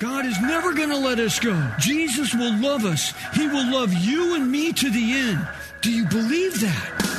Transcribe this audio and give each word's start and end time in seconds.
God 0.00 0.26
is 0.26 0.40
never 0.40 0.74
going 0.74 0.90
to 0.90 0.96
let 0.96 1.18
us 1.18 1.40
go. 1.40 1.60
Jesus 1.80 2.32
will 2.32 2.56
love 2.58 2.84
us. 2.84 3.12
He 3.34 3.48
will 3.48 3.68
love 3.68 3.92
you 3.92 4.36
and 4.36 4.48
me 4.48 4.72
to 4.74 4.88
the 4.90 5.12
end. 5.12 5.48
Do 5.80 5.90
you 5.90 6.06
believe 6.06 6.60
that? 6.60 7.17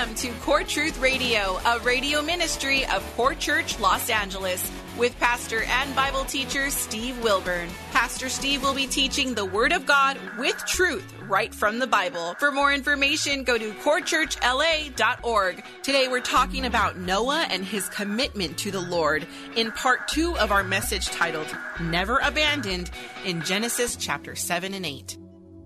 Welcome 0.00 0.16
to 0.16 0.32
Core 0.40 0.62
Truth 0.62 0.98
Radio, 0.98 1.60
a 1.66 1.78
radio 1.80 2.22
ministry 2.22 2.86
of 2.86 3.04
Core 3.16 3.34
Church 3.34 3.78
Los 3.80 4.08
Angeles, 4.08 4.72
with 4.96 5.14
pastor 5.20 5.62
and 5.64 5.94
Bible 5.94 6.24
teacher 6.24 6.70
Steve 6.70 7.22
Wilburn. 7.22 7.68
Pastor 7.92 8.30
Steve 8.30 8.62
will 8.62 8.72
be 8.72 8.86
teaching 8.86 9.34
the 9.34 9.44
Word 9.44 9.72
of 9.72 9.84
God 9.84 10.16
with 10.38 10.56
truth 10.64 11.04
right 11.28 11.54
from 11.54 11.78
the 11.78 11.86
Bible. 11.86 12.34
For 12.38 12.50
more 12.50 12.72
information, 12.72 13.44
go 13.44 13.58
to 13.58 13.72
corechurchla.org. 13.72 15.64
Today 15.82 16.08
we're 16.08 16.20
talking 16.20 16.64
about 16.64 16.96
Noah 16.96 17.46
and 17.50 17.62
his 17.62 17.86
commitment 17.90 18.56
to 18.56 18.70
the 18.70 18.80
Lord 18.80 19.26
in 19.54 19.70
part 19.70 20.08
two 20.08 20.34
of 20.38 20.50
our 20.50 20.64
message 20.64 21.08
titled 21.08 21.54
Never 21.78 22.20
Abandoned 22.20 22.90
in 23.26 23.42
Genesis 23.42 23.96
chapter 23.96 24.34
7 24.34 24.72
and 24.72 24.86
8. 24.86 25.18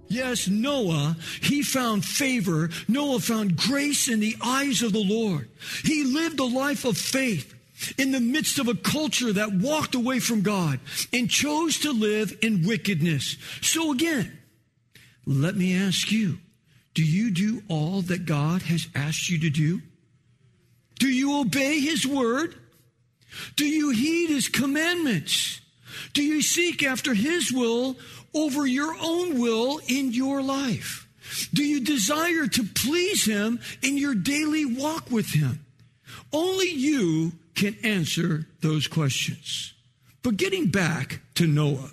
Yes, 0.08 0.48
Noah, 0.48 1.16
he 1.40 1.62
found 1.62 2.04
favor. 2.04 2.70
Noah 2.88 3.20
found 3.20 3.56
grace 3.56 4.08
in 4.08 4.20
the 4.20 4.36
eyes 4.42 4.82
of 4.82 4.92
the 4.92 5.04
Lord. 5.04 5.48
He 5.82 6.04
lived 6.04 6.38
a 6.40 6.44
life 6.44 6.84
of 6.84 6.96
faith 6.96 7.54
in 7.98 8.12
the 8.12 8.20
midst 8.20 8.58
of 8.58 8.68
a 8.68 8.74
culture 8.74 9.32
that 9.32 9.52
walked 9.52 9.94
away 9.94 10.20
from 10.20 10.42
God 10.42 10.80
and 11.12 11.30
chose 11.30 11.78
to 11.80 11.92
live 11.92 12.36
in 12.42 12.66
wickedness. 12.66 13.36
So 13.60 13.92
again, 13.92 14.38
let 15.26 15.56
me 15.56 15.76
ask 15.76 16.12
you, 16.12 16.38
do 16.94 17.02
you 17.02 17.30
do 17.30 17.62
all 17.68 18.02
that 18.02 18.26
God 18.26 18.62
has 18.62 18.86
asked 18.94 19.28
you 19.28 19.40
to 19.40 19.50
do? 19.50 19.80
Do 21.00 21.08
you 21.08 21.40
obey 21.40 21.80
his 21.80 22.06
word? 22.06 22.54
Do 23.56 23.66
you 23.66 23.90
heed 23.90 24.30
his 24.30 24.48
commandments? 24.48 25.60
Do 26.12 26.22
you 26.22 26.40
seek 26.40 26.84
after 26.84 27.14
his 27.14 27.52
will 27.52 27.96
over 28.34 28.66
your 28.66 28.94
own 29.00 29.38
will 29.38 29.80
in 29.86 30.12
your 30.12 30.42
life? 30.42 31.06
Do 31.52 31.64
you 31.64 31.80
desire 31.80 32.46
to 32.46 32.64
please 32.64 33.24
Him 33.24 33.60
in 33.82 33.96
your 33.96 34.14
daily 34.14 34.64
walk 34.64 35.10
with 35.10 35.32
Him? 35.32 35.64
Only 36.32 36.70
you 36.70 37.32
can 37.54 37.76
answer 37.82 38.46
those 38.60 38.86
questions. 38.86 39.72
But 40.22 40.36
getting 40.36 40.66
back 40.66 41.20
to 41.36 41.46
Noah, 41.46 41.90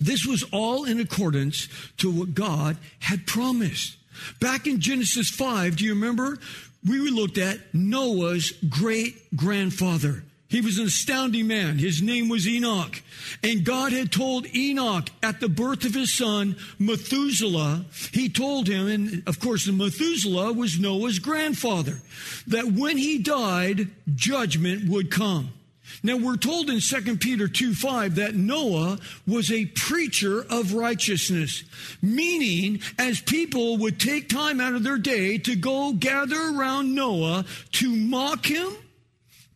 this 0.00 0.26
was 0.26 0.42
all 0.52 0.84
in 0.84 0.98
accordance 0.98 1.68
to 1.98 2.10
what 2.10 2.34
God 2.34 2.76
had 3.00 3.26
promised. 3.26 3.96
Back 4.40 4.66
in 4.66 4.80
Genesis 4.80 5.30
5, 5.30 5.76
do 5.76 5.84
you 5.84 5.94
remember? 5.94 6.38
We 6.84 6.98
looked 7.10 7.38
at 7.38 7.72
Noah's 7.72 8.52
great 8.68 9.36
grandfather. 9.36 10.24
He 10.52 10.60
was 10.60 10.76
an 10.76 10.84
astounding 10.84 11.46
man. 11.46 11.78
His 11.78 12.02
name 12.02 12.28
was 12.28 12.46
Enoch. 12.46 13.02
And 13.42 13.64
God 13.64 13.92
had 13.92 14.12
told 14.12 14.46
Enoch 14.54 15.08
at 15.22 15.40
the 15.40 15.48
birth 15.48 15.86
of 15.86 15.94
his 15.94 16.12
son, 16.12 16.56
Methuselah, 16.78 17.86
he 18.12 18.28
told 18.28 18.68
him, 18.68 18.86
and 18.86 19.22
of 19.26 19.40
course, 19.40 19.66
Methuselah 19.66 20.52
was 20.52 20.78
Noah's 20.78 21.18
grandfather, 21.18 22.02
that 22.46 22.66
when 22.66 22.98
he 22.98 23.16
died, 23.16 23.88
judgment 24.14 24.90
would 24.90 25.10
come. 25.10 25.54
Now 26.02 26.18
we're 26.18 26.36
told 26.36 26.68
in 26.68 26.80
2 26.80 27.16
Peter 27.16 27.48
2 27.48 27.74
5 27.74 28.16
that 28.16 28.34
Noah 28.34 28.98
was 29.26 29.50
a 29.50 29.64
preacher 29.64 30.44
of 30.50 30.74
righteousness, 30.74 31.64
meaning 32.02 32.82
as 32.98 33.22
people 33.22 33.78
would 33.78 33.98
take 33.98 34.28
time 34.28 34.60
out 34.60 34.74
of 34.74 34.82
their 34.82 34.98
day 34.98 35.38
to 35.38 35.56
go 35.56 35.94
gather 35.94 36.36
around 36.36 36.94
Noah 36.94 37.46
to 37.72 37.96
mock 37.96 38.44
him, 38.44 38.68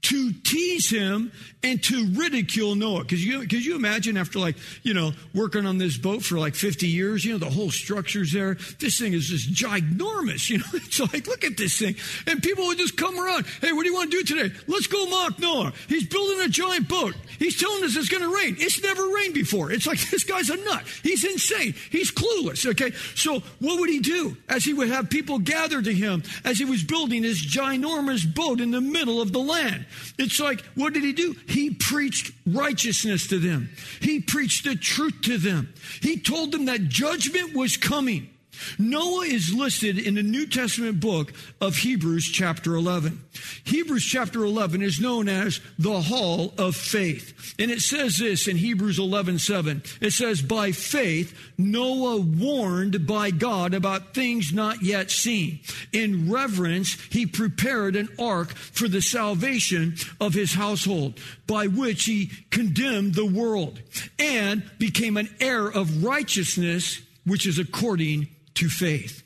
to 0.02 0.32
tease 0.32 0.88
him 0.88 1.32
and 1.62 1.82
to 1.82 2.06
ridicule 2.12 2.74
Noah. 2.76 3.02
Because 3.02 3.24
you, 3.24 3.40
you 3.40 3.74
imagine 3.74 4.16
after 4.16 4.38
like, 4.38 4.56
you 4.82 4.94
know, 4.94 5.12
working 5.34 5.66
on 5.66 5.78
this 5.78 5.96
boat 5.96 6.22
for 6.22 6.38
like 6.38 6.54
50 6.54 6.86
years, 6.86 7.24
you 7.24 7.32
know, 7.32 7.38
the 7.38 7.50
whole 7.50 7.70
structure's 7.70 8.32
there. 8.32 8.56
This 8.78 8.98
thing 8.98 9.14
is 9.14 9.26
just 9.26 9.52
ginormous, 9.52 10.48
you 10.50 10.58
know. 10.58 10.64
It's 10.74 11.00
like, 11.00 11.26
look 11.26 11.44
at 11.44 11.56
this 11.56 11.78
thing. 11.78 11.96
And 12.26 12.42
people 12.42 12.66
would 12.66 12.78
just 12.78 12.96
come 12.96 13.18
around. 13.18 13.46
Hey, 13.60 13.72
what 13.72 13.82
do 13.82 13.88
you 13.88 13.94
want 13.94 14.10
to 14.10 14.22
do 14.22 14.34
today? 14.34 14.54
Let's 14.68 14.86
go 14.86 15.06
mock 15.06 15.38
Noah. 15.38 15.72
He's 15.88 16.06
building 16.06 16.40
a 16.40 16.48
giant 16.48 16.88
boat. 16.88 17.14
He's 17.38 17.58
telling 17.58 17.82
us 17.82 17.96
it's 17.96 18.08
going 18.08 18.22
to 18.22 18.34
rain. 18.34 18.56
It's 18.58 18.82
never 18.82 19.08
rained 19.08 19.34
before. 19.34 19.72
It's 19.72 19.86
like, 19.86 19.98
this 20.10 20.24
guy's 20.24 20.50
a 20.50 20.56
nut. 20.56 20.84
He's 21.02 21.24
insane. 21.24 21.74
He's 21.90 22.12
clueless. 22.12 22.64
Okay. 22.70 22.92
So 23.14 23.40
what 23.58 23.80
would 23.80 23.90
he 23.90 24.00
do 24.00 24.36
as 24.48 24.64
he 24.64 24.72
would 24.72 24.88
have 24.88 25.10
people 25.10 25.38
gather 25.38 25.82
to 25.82 25.92
him 25.92 26.22
as 26.44 26.58
he 26.58 26.64
was 26.64 26.84
building 26.84 27.24
his 27.24 27.44
ginormous 27.44 28.22
boat 28.32 28.60
in 28.60 28.70
the 28.70 28.80
middle 28.80 29.20
of 29.20 29.32
the 29.32 29.40
land? 29.40 29.85
It's 30.18 30.40
like, 30.40 30.60
what 30.74 30.94
did 30.94 31.02
he 31.02 31.12
do? 31.12 31.34
He 31.48 31.70
preached 31.70 32.32
righteousness 32.46 33.26
to 33.28 33.38
them. 33.38 33.70
He 34.00 34.20
preached 34.20 34.64
the 34.64 34.74
truth 34.74 35.20
to 35.22 35.38
them. 35.38 35.72
He 36.00 36.18
told 36.18 36.52
them 36.52 36.66
that 36.66 36.88
judgment 36.88 37.54
was 37.54 37.76
coming. 37.76 38.30
Noah 38.78 39.26
is 39.26 39.52
listed 39.52 39.98
in 39.98 40.14
the 40.14 40.22
New 40.22 40.46
Testament 40.46 41.00
book 41.00 41.32
of 41.60 41.76
Hebrews 41.76 42.30
chapter 42.32 42.74
11. 42.74 43.22
Hebrews 43.64 44.04
chapter 44.04 44.44
11 44.44 44.82
is 44.82 45.00
known 45.00 45.28
as 45.28 45.60
the 45.78 46.00
hall 46.00 46.54
of 46.58 46.76
faith. 46.76 47.54
And 47.58 47.70
it 47.70 47.80
says 47.80 48.16
this 48.18 48.48
in 48.48 48.56
Hebrews 48.56 48.98
11, 48.98 49.38
7. 49.38 49.82
It 50.00 50.12
says, 50.12 50.42
by 50.42 50.72
faith, 50.72 51.36
Noah 51.58 52.20
warned 52.20 53.06
by 53.06 53.30
God 53.30 53.74
about 53.74 54.14
things 54.14 54.52
not 54.52 54.82
yet 54.82 55.10
seen. 55.10 55.60
In 55.92 56.30
reverence, 56.30 56.96
he 57.10 57.26
prepared 57.26 57.96
an 57.96 58.08
ark 58.18 58.54
for 58.54 58.88
the 58.88 59.02
salvation 59.02 59.96
of 60.20 60.34
his 60.34 60.54
household, 60.54 61.18
by 61.46 61.66
which 61.66 62.04
he 62.04 62.30
condemned 62.50 63.14
the 63.14 63.26
world 63.26 63.80
and 64.18 64.62
became 64.78 65.16
an 65.16 65.28
heir 65.40 65.66
of 65.66 66.04
righteousness, 66.04 67.00
which 67.24 67.46
is 67.46 67.58
according 67.58 68.28
to 68.56 68.68
faith. 68.68 69.22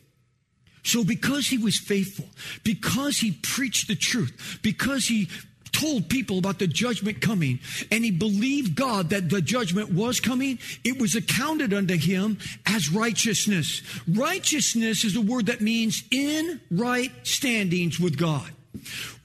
So 0.82 1.04
because 1.04 1.46
he 1.46 1.58
was 1.58 1.78
faithful, 1.78 2.26
because 2.64 3.18
he 3.18 3.32
preached 3.42 3.88
the 3.88 3.94
truth, 3.94 4.58
because 4.62 5.06
he 5.06 5.28
told 5.72 6.08
people 6.08 6.38
about 6.38 6.58
the 6.58 6.66
judgment 6.66 7.20
coming 7.20 7.60
and 7.90 8.04
he 8.04 8.10
believed 8.10 8.74
God 8.74 9.10
that 9.10 9.30
the 9.30 9.40
judgment 9.40 9.92
was 9.92 10.20
coming, 10.20 10.58
it 10.84 11.00
was 11.00 11.14
accounted 11.14 11.72
unto 11.72 11.96
him 11.96 12.38
as 12.66 12.90
righteousness. 12.90 13.82
Righteousness 14.08 15.04
is 15.04 15.16
a 15.16 15.20
word 15.20 15.46
that 15.46 15.60
means 15.60 16.02
in 16.10 16.60
right 16.70 17.12
standings 17.22 18.00
with 18.00 18.18
God. 18.18 18.50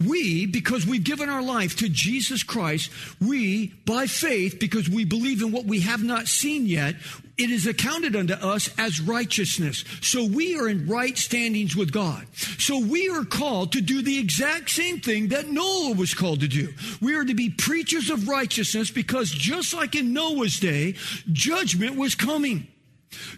We, 0.03 0.47
because 0.47 0.85
we've 0.87 1.03
given 1.03 1.29
our 1.29 1.43
life 1.43 1.77
to 1.77 1.89
Jesus 1.89 2.43
Christ, 2.43 2.91
we, 3.21 3.67
by 3.85 4.07
faith, 4.07 4.59
because 4.59 4.89
we 4.89 5.05
believe 5.05 5.41
in 5.41 5.51
what 5.51 5.65
we 5.65 5.81
have 5.81 6.03
not 6.03 6.27
seen 6.27 6.65
yet, 6.65 6.95
it 7.37 7.51
is 7.51 7.67
accounted 7.67 8.15
unto 8.15 8.33
us 8.33 8.69
as 8.77 9.01
righteousness. 9.01 9.83
So 10.01 10.25
we 10.25 10.57
are 10.57 10.69
in 10.69 10.87
right 10.87 11.17
standings 11.17 11.75
with 11.75 11.91
God. 11.91 12.25
So 12.33 12.79
we 12.79 13.09
are 13.09 13.25
called 13.25 13.73
to 13.73 13.81
do 13.81 14.01
the 14.01 14.19
exact 14.19 14.69
same 14.69 14.99
thing 15.01 15.29
that 15.29 15.49
Noah 15.49 15.95
was 15.95 16.13
called 16.13 16.39
to 16.41 16.47
do. 16.47 16.73
We 17.01 17.15
are 17.15 17.25
to 17.25 17.33
be 17.33 17.49
preachers 17.49 18.09
of 18.09 18.27
righteousness 18.27 18.89
because 18.89 19.29
just 19.29 19.73
like 19.73 19.95
in 19.95 20.13
Noah's 20.13 20.59
day, 20.59 20.95
judgment 21.31 21.97
was 21.97 22.15
coming. 22.15 22.67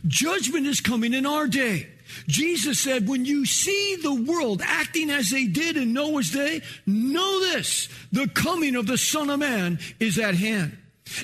Judgment 0.05 0.67
is 0.67 0.79
coming 0.79 1.13
in 1.13 1.25
our 1.25 1.47
day. 1.47 1.87
Jesus 2.27 2.79
said, 2.79 3.07
when 3.07 3.25
you 3.25 3.45
see 3.45 3.97
the 3.97 4.13
world 4.13 4.61
acting 4.63 5.09
as 5.09 5.29
they 5.29 5.45
did 5.45 5.75
in 5.75 5.93
Noah's 5.93 6.31
day, 6.31 6.61
know 6.85 7.39
this, 7.39 7.89
the 8.11 8.27
coming 8.27 8.75
of 8.75 8.87
the 8.87 8.97
Son 8.97 9.29
of 9.29 9.39
Man 9.39 9.79
is 9.99 10.17
at 10.17 10.35
hand. 10.35 10.77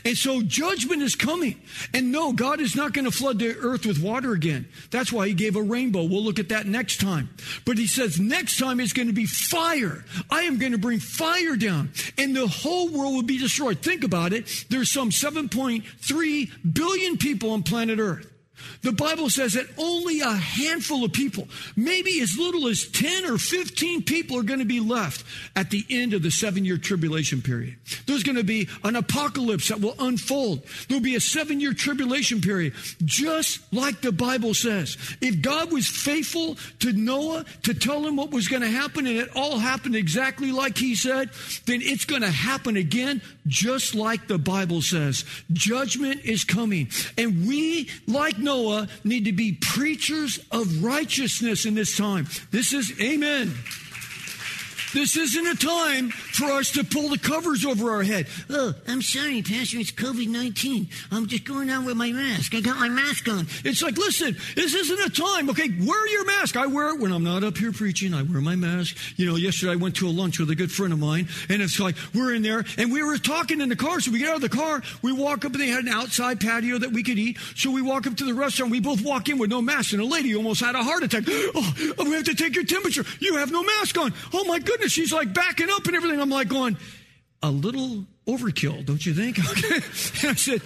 And 0.06 0.18
so 0.18 0.42
judgment 0.42 1.02
is 1.02 1.16
coming. 1.16 1.62
And 1.94 2.12
no, 2.12 2.34
God 2.34 2.62
is 2.62 2.76
not 2.76 2.94
going 2.94 3.06
to 3.06 3.12
flood 3.12 3.40
the 3.40 3.56
earth 3.58 3.86
with 3.86 4.02
water 4.02 4.34
again. 4.34 4.68
That's 4.92 5.12
why 5.12 5.28
he 5.28 5.34
gave 5.34 5.56
a 5.56 5.62
rainbow. 5.62 6.04
We'll 6.04 6.24
look 6.24 6.40
at 6.40 6.50
that 6.50 6.66
next 6.66 7.00
time. 7.00 7.30
But 7.66 7.78
he 7.78 7.88
says 7.88 8.20
next 8.20 8.58
time 8.58 8.80
it's 8.80 8.94
going 8.94 9.08
to 9.08 9.14
be 9.14 9.26
fire. 9.26 10.04
I 10.30 10.42
am 10.42 10.58
going 10.58 10.72
to 10.72 10.78
bring 10.78 11.00
fire 11.00 11.56
down 11.56 11.92
and 12.18 12.36
the 12.36 12.48
whole 12.48 12.90
world 12.90 13.14
will 13.14 13.24
be 13.24 13.38
destroyed. 13.38 13.80
Think 13.80 14.04
about 14.04 14.34
it. 14.34 14.66
There's 14.70 14.92
some 14.92 15.10
7.3 15.10 16.74
billion 16.74 17.18
people 17.18 17.52
on 17.52 17.64
planet 17.64 18.00
earth. 18.00 18.33
The 18.82 18.92
Bible 18.92 19.30
says 19.30 19.54
that 19.54 19.66
only 19.78 20.22
a 20.22 20.32
handful 20.32 21.04
of 21.04 21.14
people, 21.14 21.48
maybe 21.76 22.22
as 22.22 22.38
little 22.38 22.68
as 22.68 22.86
10 22.86 23.26
or 23.26 23.38
15 23.38 24.04
people, 24.04 24.38
are 24.38 24.44
going 24.44 24.60
to 24.60 24.66
be 24.66 24.80
left 24.80 25.26
at 25.56 25.70
the 25.70 25.86
end 25.90 26.14
of 26.14 26.22
the 26.22 26.32
seven 26.32 26.66
year 26.66 26.78
tribulation 26.78 27.42
period. 27.42 27.76
There's 28.06 28.24
going 28.24 28.36
to 28.36 28.44
be 28.44 28.68
an 28.84 28.96
apocalypse 28.96 29.70
that 29.70 29.82
will 29.82 29.96
unfold. 30.00 30.64
There'll 30.88 31.04
be 31.04 31.16
a 31.16 31.22
seven 31.22 31.60
year 31.60 31.74
tribulation 31.74 32.42
period, 32.42 32.74
just 33.04 33.62
like 33.74 34.02
the 34.02 34.12
Bible 34.12 34.54
says. 34.54 34.98
If 35.22 35.42
God 35.42 35.72
was 35.72 35.88
faithful 35.88 36.58
to 36.80 36.94
Noah 36.94 37.46
to 37.64 37.74
tell 37.74 38.06
him 38.06 38.18
what 38.18 38.32
was 38.32 38.48
going 38.48 38.62
to 38.62 38.70
happen 38.70 39.08
and 39.08 39.18
it 39.18 39.30
all 39.36 39.58
happened 39.58 39.96
exactly 39.96 40.52
like 40.52 40.78
he 40.78 40.96
said, 40.96 41.30
then 41.66 41.82
it's 41.82 42.06
going 42.06 42.22
to 42.22 42.32
happen 42.32 42.78
again, 42.78 43.22
just 43.48 43.96
like 43.96 44.28
the 44.28 44.38
Bible 44.38 44.82
says. 44.82 45.26
Judgment 45.52 46.22
is 46.24 46.44
coming. 46.44 46.90
And 47.18 47.48
we, 47.48 47.90
like 48.08 48.38
Noah 48.44 48.88
need 49.04 49.26
to 49.26 49.32
be 49.32 49.58
preachers 49.62 50.40
of 50.52 50.84
righteousness 50.84 51.66
in 51.66 51.76
this 51.76 51.98
time. 51.98 52.28
This 52.52 52.74
is, 52.74 52.94
amen. 53.02 53.54
This 54.94 55.18
isn't 55.18 55.48
a 55.48 55.56
time 55.56 56.12
for 56.12 56.46
us 56.52 56.70
to 56.74 56.84
pull 56.84 57.10
the 57.10 57.18
covers 57.18 57.66
over 57.66 57.90
our 57.92 58.04
head. 58.04 58.28
Oh, 58.48 58.76
I'm 58.88 59.02
sorry, 59.02 59.42
Pastor. 59.42 59.80
It's 59.80 59.92
COVID 59.92 60.28
19. 60.28 60.88
I'm 61.12 61.26
just 61.26 61.46
going 61.46 61.72
out 61.72 61.86
with 61.86 61.98
my 61.98 62.12
mask. 62.12 62.54
I 62.54 62.62
got 62.62 62.78
my 62.78 62.90
mask 62.90 63.28
on. 63.28 63.48
It's 63.66 63.82
like, 63.82 63.98
listen, 63.98 64.38
this 64.56 64.76
isn't 64.76 65.00
a 65.00 65.10
time. 65.10 65.50
Okay, 65.50 65.70
wear 65.82 66.08
your 66.10 66.26
mask. 66.26 66.58
I 66.58 66.68
wear 66.68 66.90
it 66.90 67.00
when 67.00 67.12
I'm 67.12 67.24
not 67.24 67.44
up 67.44 67.58
here 67.58 67.72
preaching. 67.72 68.14
I 68.14 68.22
wear 68.22 68.40
my 68.40 68.56
mask. 68.56 68.96
You 69.16 69.26
know, 69.26 69.36
yesterday 69.36 69.72
I 69.72 69.78
went 69.78 69.96
to 69.96 70.08
a 70.08 70.12
lunch 70.12 70.38
with 70.40 70.52
a 70.52 70.56
good 70.56 70.72
friend 70.72 70.94
of 70.94 71.00
mine, 71.00 71.28
and 71.50 71.60
it's 71.64 71.80
like, 71.80 71.96
we're 72.14 72.36
in 72.36 72.44
there, 72.44 72.64
and 72.78 72.92
we 72.92 73.02
were 73.02 73.18
talking 73.18 73.62
in 73.62 73.70
the 73.70 73.76
car. 73.76 74.00
So 74.00 74.12
we 74.12 74.20
get 74.20 74.30
out 74.30 74.36
of 74.36 74.42
the 74.42 74.50
car, 74.50 74.84
we 75.02 75.12
walk 75.12 75.44
up, 75.44 75.54
and 75.54 75.62
they 75.62 75.70
had 75.70 75.86
an 75.86 75.92
outside 75.92 76.40
patio 76.40 76.78
that 76.78 76.92
we 76.92 77.02
could 77.02 77.18
eat. 77.18 77.40
So 77.56 77.72
we 77.72 77.82
walk 77.82 78.06
up 78.06 78.16
to 78.18 78.26
the 78.26 78.34
restaurant. 78.36 78.72
We 78.72 78.80
both 78.80 79.02
walk 79.02 79.28
in 79.28 79.40
with 79.40 79.50
no 79.50 79.62
mask, 79.62 79.94
and 79.94 80.02
a 80.04 80.06
lady 80.06 80.36
almost 80.36 80.62
had 80.62 80.76
a 80.76 80.84
heart 80.84 81.02
attack. 81.02 81.24
Oh, 81.56 82.06
we 82.06 82.12
have 82.12 82.26
to 82.26 82.36
take 82.36 82.56
your 82.56 82.64
temperature. 82.64 83.06
You 83.20 83.38
have 83.38 83.52
no 83.52 83.64
mask 83.64 83.98
on. 83.98 84.14
Oh 84.34 84.44
my 84.46 84.60
goodness. 84.60 84.83
She's 84.90 85.14
like 85.14 85.34
backing 85.34 85.70
up 85.70 85.86
and 85.86 85.96
everything. 85.96 86.20
I'm 86.20 86.30
like 86.30 86.48
going, 86.50 86.78
a 87.42 87.52
little 87.52 88.06
overkill, 88.28 88.86
don't 88.86 89.06
you 89.06 89.14
think? 89.14 89.38
Okay. 89.52 89.76
And 90.22 90.32
I 90.32 90.34
said, 90.36 90.62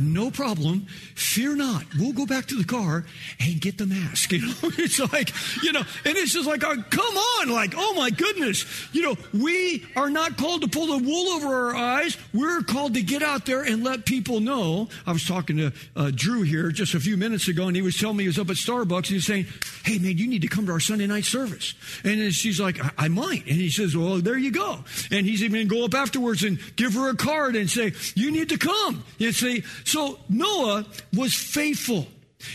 no 0.00 0.30
problem. 0.30 0.86
Fear 1.14 1.56
not. 1.56 1.84
We'll 1.98 2.12
go 2.12 2.26
back 2.26 2.46
to 2.46 2.56
the 2.56 2.64
car 2.64 3.04
and 3.38 3.60
get 3.60 3.78
the 3.78 3.86
mask. 3.86 4.32
You 4.40 4.46
know, 4.46 4.70
it's 4.78 4.98
like, 5.12 5.30
you 5.62 5.72
know, 5.72 5.80
and 5.80 6.16
it's 6.16 6.32
just 6.32 6.46
like, 6.46 6.64
oh, 6.64 6.82
come 6.88 7.16
on, 7.16 7.50
like, 7.50 7.74
oh 7.76 7.92
my 7.94 8.10
goodness. 8.10 8.64
You 8.94 9.02
know, 9.02 9.16
we 9.34 9.84
are 9.96 10.08
not 10.08 10.38
called 10.38 10.62
to 10.62 10.68
pull 10.68 10.98
the 10.98 11.04
wool 11.04 11.28
over 11.30 11.48
our 11.48 11.74
eyes. 11.74 12.16
We're 12.32 12.62
called 12.62 12.94
to 12.94 13.02
get 13.02 13.22
out 13.22 13.44
there 13.44 13.62
and 13.62 13.84
let 13.84 14.06
people 14.06 14.40
know. 14.40 14.88
I 15.06 15.12
was 15.12 15.26
talking 15.26 15.58
to 15.58 15.72
uh, 15.94 16.10
Drew 16.14 16.42
here 16.42 16.70
just 16.70 16.94
a 16.94 17.00
few 17.00 17.16
minutes 17.16 17.48
ago, 17.48 17.66
and 17.66 17.76
he 17.76 17.82
was 17.82 17.98
telling 17.98 18.16
me 18.16 18.24
he 18.24 18.28
was 18.28 18.38
up 18.38 18.48
at 18.48 18.56
Starbucks. 18.56 18.96
And 18.96 19.06
he 19.06 19.14
was 19.16 19.26
saying, 19.26 19.46
hey, 19.84 19.98
man, 19.98 20.16
you 20.16 20.26
need 20.26 20.42
to 20.42 20.48
come 20.48 20.66
to 20.66 20.72
our 20.72 20.80
Sunday 20.80 21.06
night 21.06 21.24
service. 21.24 21.74
And 22.04 22.32
she's 22.32 22.60
like, 22.60 22.82
I, 22.82 22.90
I 22.96 23.08
might. 23.08 23.46
And 23.46 23.56
he 23.56 23.68
says, 23.68 23.96
well, 23.96 24.18
there 24.18 24.38
you 24.38 24.52
go. 24.52 24.84
And 25.10 25.26
he's 25.26 25.42
even 25.42 25.52
going 25.52 25.68
to 25.68 25.74
go 25.74 25.84
up 25.84 25.94
afterwards 25.94 26.44
and 26.44 26.58
give 26.76 26.94
her 26.94 27.10
a 27.10 27.16
card 27.16 27.56
and 27.56 27.68
say, 27.68 27.92
you 28.14 28.30
need 28.30 28.48
to 28.50 28.58
come. 28.58 29.04
You 29.18 29.32
say, 29.32 29.62
so 29.90 30.18
Noah 30.28 30.86
was 31.12 31.34
faithful. 31.34 32.06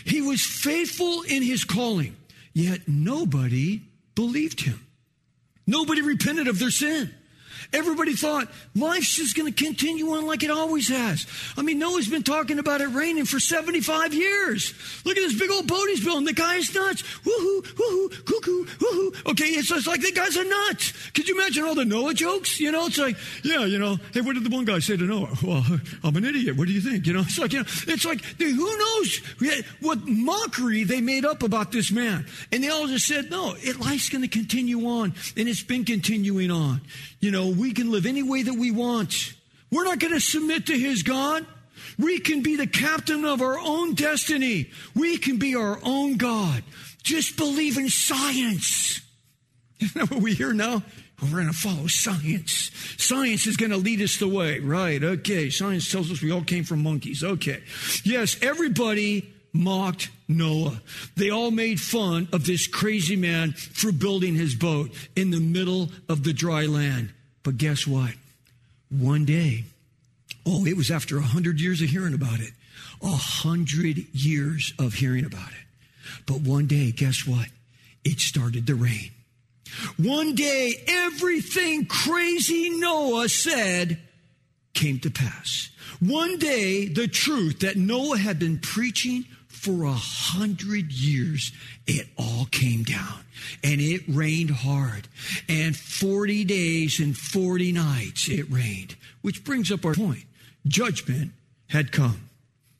He 0.04 0.20
was 0.22 0.40
faithful 0.40 1.22
in 1.22 1.42
his 1.42 1.64
calling, 1.64 2.16
yet 2.52 2.88
nobody 2.88 3.82
believed 4.14 4.62
him. 4.62 4.80
Nobody 5.66 6.00
repented 6.00 6.48
of 6.48 6.58
their 6.58 6.70
sin. 6.70 7.14
Everybody 7.72 8.14
thought 8.14 8.48
life's 8.74 9.14
just 9.14 9.36
going 9.36 9.52
to 9.52 9.64
continue 9.64 10.10
on 10.10 10.26
like 10.26 10.42
it 10.42 10.50
always 10.50 10.88
has. 10.88 11.26
I 11.56 11.62
mean, 11.62 11.78
Noah's 11.78 12.08
been 12.08 12.22
talking 12.22 12.58
about 12.58 12.80
it 12.80 12.88
raining 12.88 13.24
for 13.24 13.38
75 13.40 14.14
years. 14.14 14.74
Look 15.04 15.16
at 15.16 15.20
this 15.20 15.38
big 15.38 15.50
old 15.50 15.66
boat 15.66 15.86
he's 15.88 16.04
building. 16.04 16.24
The 16.24 16.32
guy 16.32 16.56
nuts. 16.74 17.02
Woohoo, 17.02 17.62
woohoo, 17.62 18.24
cuckoo, 18.24 18.64
woohoo. 18.64 19.30
Okay, 19.30 19.44
it's 19.46 19.68
just 19.68 19.86
like 19.86 20.00
the 20.00 20.12
guys 20.12 20.36
are 20.36 20.44
nuts. 20.44 21.10
Could 21.10 21.28
you 21.28 21.36
imagine 21.36 21.64
all 21.64 21.74
the 21.74 21.84
Noah 21.84 22.14
jokes? 22.14 22.60
You 22.60 22.72
know, 22.72 22.86
it's 22.86 22.98
like, 22.98 23.16
yeah, 23.42 23.64
you 23.64 23.78
know, 23.78 23.98
hey, 24.12 24.20
what 24.20 24.34
did 24.34 24.44
the 24.44 24.54
one 24.54 24.64
guy 24.64 24.78
say 24.78 24.96
to 24.96 25.04
Noah? 25.04 25.34
Well, 25.42 25.64
I'm 26.02 26.16
an 26.16 26.24
idiot. 26.24 26.56
What 26.56 26.66
do 26.66 26.72
you 26.72 26.80
think? 26.80 27.06
You 27.06 27.12
know, 27.12 27.20
it's 27.20 27.38
like, 27.38 27.52
you 27.52 27.60
know, 27.60 27.66
it's 27.88 28.04
like, 28.04 28.24
who 28.24 28.78
knows 28.78 29.20
what 29.80 29.98
mockery 30.06 30.84
they 30.84 31.00
made 31.00 31.24
up 31.24 31.42
about 31.42 31.72
this 31.72 31.90
man. 31.90 32.26
And 32.52 32.62
they 32.62 32.68
all 32.68 32.86
just 32.86 33.06
said, 33.06 33.30
no, 33.30 33.54
it, 33.58 33.78
life's 33.78 34.08
going 34.08 34.22
to 34.22 34.28
continue 34.28 34.86
on. 34.86 35.14
And 35.36 35.48
it's 35.48 35.62
been 35.62 35.84
continuing 35.84 36.50
on. 36.50 36.80
You 37.20 37.30
know, 37.30 37.48
we 37.58 37.72
can 37.72 37.90
live 37.90 38.06
any 38.06 38.22
way 38.22 38.42
that 38.42 38.54
we 38.54 38.70
want. 38.70 39.34
We're 39.70 39.84
not 39.84 39.98
going 39.98 40.12
to 40.12 40.20
submit 40.20 40.66
to 40.66 40.78
his 40.78 41.02
God. 41.02 41.46
We 41.98 42.18
can 42.20 42.42
be 42.42 42.56
the 42.56 42.66
captain 42.66 43.24
of 43.24 43.40
our 43.42 43.58
own 43.58 43.94
destiny. 43.94 44.70
We 44.94 45.18
can 45.18 45.38
be 45.38 45.54
our 45.54 45.78
own 45.82 46.16
God. 46.16 46.62
Just 47.02 47.36
believe 47.36 47.78
in 47.78 47.88
science. 47.88 49.00
Isn't 49.80 49.94
that 49.94 50.10
what 50.10 50.22
we 50.22 50.34
hear 50.34 50.52
now? 50.52 50.82
We're 51.22 51.30
going 51.30 51.46
to 51.46 51.52
follow 51.52 51.86
science. 51.86 52.70
Science 52.98 53.46
is 53.46 53.56
going 53.56 53.70
to 53.70 53.78
lead 53.78 54.02
us 54.02 54.18
the 54.18 54.28
way. 54.28 54.58
Right. 54.58 55.02
Okay. 55.02 55.48
Science 55.48 55.90
tells 55.90 56.10
us 56.10 56.20
we 56.20 56.30
all 56.30 56.42
came 56.42 56.64
from 56.64 56.82
monkeys. 56.82 57.24
Okay. 57.24 57.62
Yes, 58.04 58.36
everybody 58.42 59.32
mocked 59.52 60.10
Noah. 60.28 60.82
They 61.16 61.30
all 61.30 61.50
made 61.50 61.80
fun 61.80 62.28
of 62.32 62.44
this 62.44 62.66
crazy 62.66 63.16
man 63.16 63.52
for 63.52 63.92
building 63.92 64.34
his 64.34 64.54
boat 64.54 64.90
in 65.14 65.30
the 65.30 65.40
middle 65.40 65.90
of 66.08 66.22
the 66.22 66.34
dry 66.34 66.66
land. 66.66 67.12
But 67.46 67.58
guess 67.58 67.86
what? 67.86 68.10
One 68.90 69.24
day, 69.24 69.66
oh, 70.44 70.66
it 70.66 70.76
was 70.76 70.90
after 70.90 71.16
a 71.16 71.22
hundred 71.22 71.60
years 71.60 71.80
of 71.80 71.88
hearing 71.88 72.12
about 72.12 72.40
it. 72.40 72.50
A 73.00 73.06
hundred 73.06 73.98
years 74.12 74.72
of 74.80 74.94
hearing 74.94 75.24
about 75.24 75.50
it. 75.50 76.20
But 76.26 76.40
one 76.40 76.66
day, 76.66 76.90
guess 76.90 77.24
what? 77.24 77.46
It 78.04 78.18
started 78.18 78.66
to 78.66 78.74
rain. 78.74 79.12
One 79.96 80.34
day, 80.34 80.74
everything 80.88 81.86
crazy 81.86 82.68
Noah 82.68 83.28
said 83.28 84.00
came 84.74 84.98
to 84.98 85.10
pass. 85.10 85.70
One 86.00 86.40
day, 86.40 86.88
the 86.88 87.06
truth 87.06 87.60
that 87.60 87.76
Noah 87.76 88.18
had 88.18 88.40
been 88.40 88.58
preaching 88.58 89.24
for 89.66 89.82
a 89.82 89.92
hundred 89.92 90.92
years, 90.92 91.50
it 91.88 92.06
all 92.16 92.46
came 92.52 92.84
down 92.84 93.24
and 93.64 93.80
it 93.80 94.02
rained 94.06 94.50
hard. 94.50 95.08
And 95.48 95.76
40 95.76 96.44
days 96.44 97.00
and 97.00 97.16
40 97.16 97.72
nights 97.72 98.28
it 98.28 98.48
rained, 98.48 98.94
which 99.22 99.42
brings 99.42 99.72
up 99.72 99.84
our 99.84 99.94
point. 99.94 100.22
Judgment 100.68 101.32
had 101.68 101.90
come. 101.90 102.28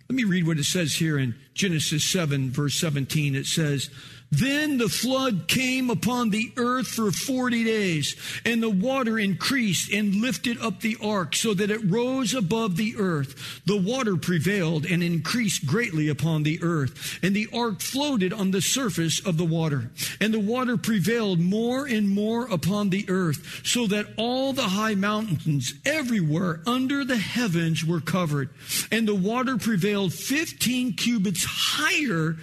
Let 0.09 0.15
me 0.15 0.23
read 0.23 0.47
what 0.47 0.59
it 0.59 0.65
says 0.65 0.95
here 0.95 1.19
in 1.19 1.35
Genesis 1.55 2.09
7, 2.09 2.53
verse 2.53 2.77
17. 2.77 3.35
It 3.35 3.47
says, 3.47 3.91
then 4.31 4.79
the 4.79 4.89
flood 4.89 5.47
came 5.47 5.89
upon 5.89 6.31
the 6.31 6.53
earth 6.57 6.89
for 6.89 7.13
40 7.13 7.65
days, 7.65 8.17
and 8.45 8.63
the 8.63 8.71
water 8.71 9.19
increased 9.19 9.93
and 9.93 10.17
lifted 10.17 10.61
up 10.61 10.81
the 10.81 10.97
ark 11.01 11.37
so 11.37 11.55
that 11.55 11.71
it 11.71 11.89
rose 11.89 12.35
above 12.35 12.77
the 12.77 12.97
earth. 12.97 13.63
The 13.67 13.81
water 13.81 14.17
prevailed 14.17 14.85
and 14.85 15.03
increased 15.03 15.67
greatly 15.67 16.09
upon 16.09 16.43
the 16.43 16.61
earth, 16.63 17.21
and 17.23 17.37
the 17.37 17.49
ark 17.53 17.81
floated 17.81 18.33
on 18.33 18.51
the 18.51 18.61
surface 18.61 19.25
of 19.25 19.39
the 19.39 19.45
water. 19.45 19.91
And 20.21 20.35
the 20.35 20.41
water 20.41 20.77
prevailed 20.77 21.39
more 21.39 21.87
and 21.87 22.09
more 22.09 22.47
upon 22.47 22.91
the 22.91 23.09
earth, 23.09 23.63
so 23.65 23.87
that 23.87 24.07
all 24.17 24.53
the 24.53 24.63
high 24.63 24.97
mountains 24.97 25.73
everywhere 25.85 26.63
under 26.67 27.05
the 27.05 27.17
heavens 27.17 27.85
were 27.85 28.01
covered. 28.01 28.51
And 28.91 29.07
the 29.07 29.15
water 29.15 29.57
prevailed 29.57 30.13
15 30.13 30.95
cubits 30.95 31.45
higher, 31.45 32.37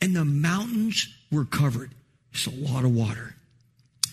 and 0.00 0.16
the 0.16 0.24
mountains 0.24 1.08
were 1.30 1.44
covered. 1.44 1.92
It's 2.32 2.46
a 2.46 2.50
lot 2.50 2.84
of 2.84 2.94
water. 2.94 3.34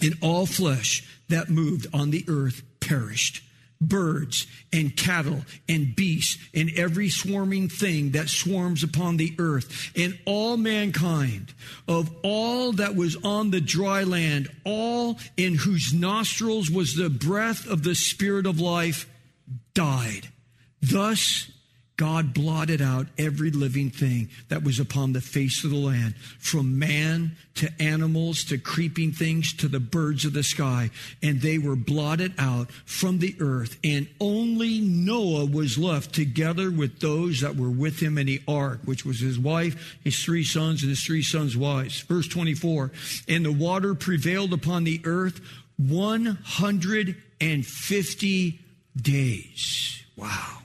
And 0.01 0.17
all 0.21 0.45
flesh 0.45 1.07
that 1.29 1.49
moved 1.49 1.87
on 1.93 2.11
the 2.11 2.25
earth 2.27 2.63
perished. 2.79 3.41
Birds 3.81 4.47
and 4.71 4.95
cattle 4.95 5.41
and 5.67 5.95
beasts 5.95 6.37
and 6.53 6.71
every 6.77 7.09
swarming 7.09 7.67
thing 7.67 8.11
that 8.11 8.29
swarms 8.29 8.83
upon 8.83 9.17
the 9.17 9.35
earth 9.37 9.91
and 9.97 10.17
all 10.25 10.55
mankind 10.55 11.53
of 11.87 12.09
all 12.23 12.71
that 12.73 12.95
was 12.95 13.17
on 13.17 13.51
the 13.51 13.59
dry 13.59 14.03
land, 14.03 14.49
all 14.63 15.19
in 15.35 15.55
whose 15.55 15.93
nostrils 15.93 16.71
was 16.71 16.95
the 16.95 17.09
breath 17.09 17.67
of 17.67 17.83
the 17.83 17.95
spirit 17.95 18.45
of 18.45 18.61
life, 18.61 19.09
died. 19.73 20.29
Thus 20.81 21.51
God 21.97 22.33
blotted 22.33 22.81
out 22.81 23.07
every 23.17 23.51
living 23.51 23.89
thing 23.89 24.29
that 24.49 24.63
was 24.63 24.79
upon 24.79 25.13
the 25.13 25.21
face 25.21 25.63
of 25.63 25.69
the 25.69 25.77
land, 25.77 26.15
from 26.39 26.77
man 26.77 27.37
to 27.55 27.71
animals 27.79 28.43
to 28.45 28.57
creeping 28.57 29.13
things 29.13 29.53
to 29.53 29.69
the 29.69 29.79
birds 29.79 30.25
of 30.25 30.33
the 30.33 30.43
sky, 30.43 30.89
and 31.23 31.39
they 31.39 31.57
were 31.57 31.77
blotted 31.77 32.33
out 32.37 32.69
from 32.85 33.19
the 33.19 33.33
earth. 33.39 33.77
And 33.81 34.09
only 34.19 34.81
Noah 34.81 35.45
was 35.45 35.77
left 35.77 36.13
together 36.13 36.69
with 36.69 36.99
those 36.99 37.39
that 37.39 37.55
were 37.55 37.69
with 37.69 38.01
him 38.01 38.17
in 38.17 38.27
the 38.27 38.41
ark, 38.45 38.81
which 38.83 39.05
was 39.05 39.21
his 39.21 39.39
wife, 39.39 39.97
his 40.03 40.21
three 40.21 40.43
sons, 40.43 40.81
and 40.81 40.89
his 40.89 41.03
three 41.03 41.23
sons' 41.23 41.55
wives. 41.55 42.01
Verse 42.01 42.27
24 42.27 42.91
And 43.29 43.45
the 43.45 43.53
water 43.53 43.95
prevailed 43.95 44.51
upon 44.51 44.83
the 44.83 44.99
earth 45.05 45.39
150 45.77 48.59
days. 49.01 50.03
Wow. 50.17 50.57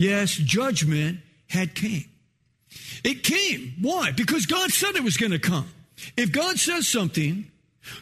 Yes, 0.00 0.30
judgment 0.30 1.18
had 1.46 1.74
came. 1.74 2.06
It 3.04 3.22
came. 3.22 3.74
Why? 3.82 4.12
Because 4.12 4.46
God 4.46 4.70
said 4.70 4.96
it 4.96 5.04
was 5.04 5.18
going 5.18 5.32
to 5.32 5.38
come. 5.38 5.68
If 6.16 6.32
God 6.32 6.58
says 6.58 6.88
something, 6.88 7.50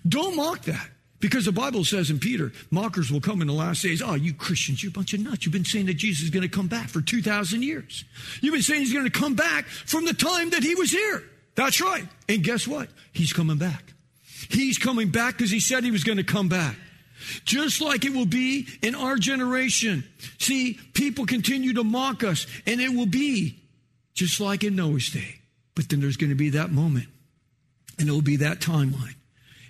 don't 0.09 0.37
mock 0.37 0.63
that. 0.67 0.91
Because 1.19 1.45
the 1.45 1.51
Bible 1.51 1.85
says 1.85 2.09
in 2.09 2.21
Peter, 2.21 2.53
mockers 2.71 3.11
will 3.11 3.21
come 3.21 3.41
in 3.41 3.49
the 3.49 3.53
last 3.53 3.83
days. 3.83 4.01
Oh, 4.01 4.15
you 4.15 4.33
Christians, 4.33 4.81
you're 4.81 4.91
a 4.91 4.93
bunch 4.93 5.13
of 5.13 5.19
nuts. 5.19 5.45
You've 5.45 5.53
been 5.53 5.65
saying 5.65 5.87
that 5.87 5.95
Jesus 5.95 6.23
is 6.23 6.31
going 6.31 6.49
to 6.49 6.49
come 6.49 6.69
back 6.69 6.89
for 6.89 7.01
2,000 7.01 7.65
years. 7.65 8.05
You've 8.41 8.55
been 8.55 8.63
saying 8.63 8.83
he's 8.83 8.93
going 8.93 9.05
to 9.05 9.11
come 9.11 9.35
back 9.35 9.65
from 9.65 10.05
the 10.05 10.15
time 10.15 10.51
that 10.51 10.63
he 10.63 10.77
was 10.77 10.93
here. 10.93 11.25
That's 11.57 11.81
right. 11.81 12.07
And 12.29 12.45
guess 12.45 12.69
what? 12.69 12.89
He's 13.13 13.33
coming 13.33 13.59
back. 13.59 13.93
He's 14.49 14.79
coming 14.79 15.09
back 15.09 15.37
because 15.37 15.51
he 15.51 15.59
said 15.59 15.83
he 15.83 15.91
was 15.91 16.05
going 16.05 16.19
to 16.19 16.25
come 16.25 16.49
back 16.49 16.77
just 17.45 17.81
like 17.81 18.05
it 18.05 18.15
will 18.15 18.27
be 18.27 18.67
in 18.83 18.95
our 18.95 19.17
generation. 19.17 20.05
See, 20.39 20.79
people 20.95 21.27
continue 21.27 21.75
to 21.75 21.85
mock 21.85 22.25
us, 22.25 22.47
and 22.67 22.81
it 22.81 22.95
will 22.95 23.07
be 23.07 23.59
just 24.15 24.41
like 24.41 24.65
in 24.65 24.77
Noah's 24.77 25.11
day. 25.11 25.37
But 25.75 25.89
then 25.89 26.01
there's 26.01 26.17
going 26.17 26.31
to 26.31 26.37
be 26.37 26.51
that 26.51 26.71
moment, 26.71 27.07
and 27.99 28.09
it 28.09 28.13
will 28.13 28.23
be 28.23 28.37
that 28.37 28.61
timeline. 28.61 29.15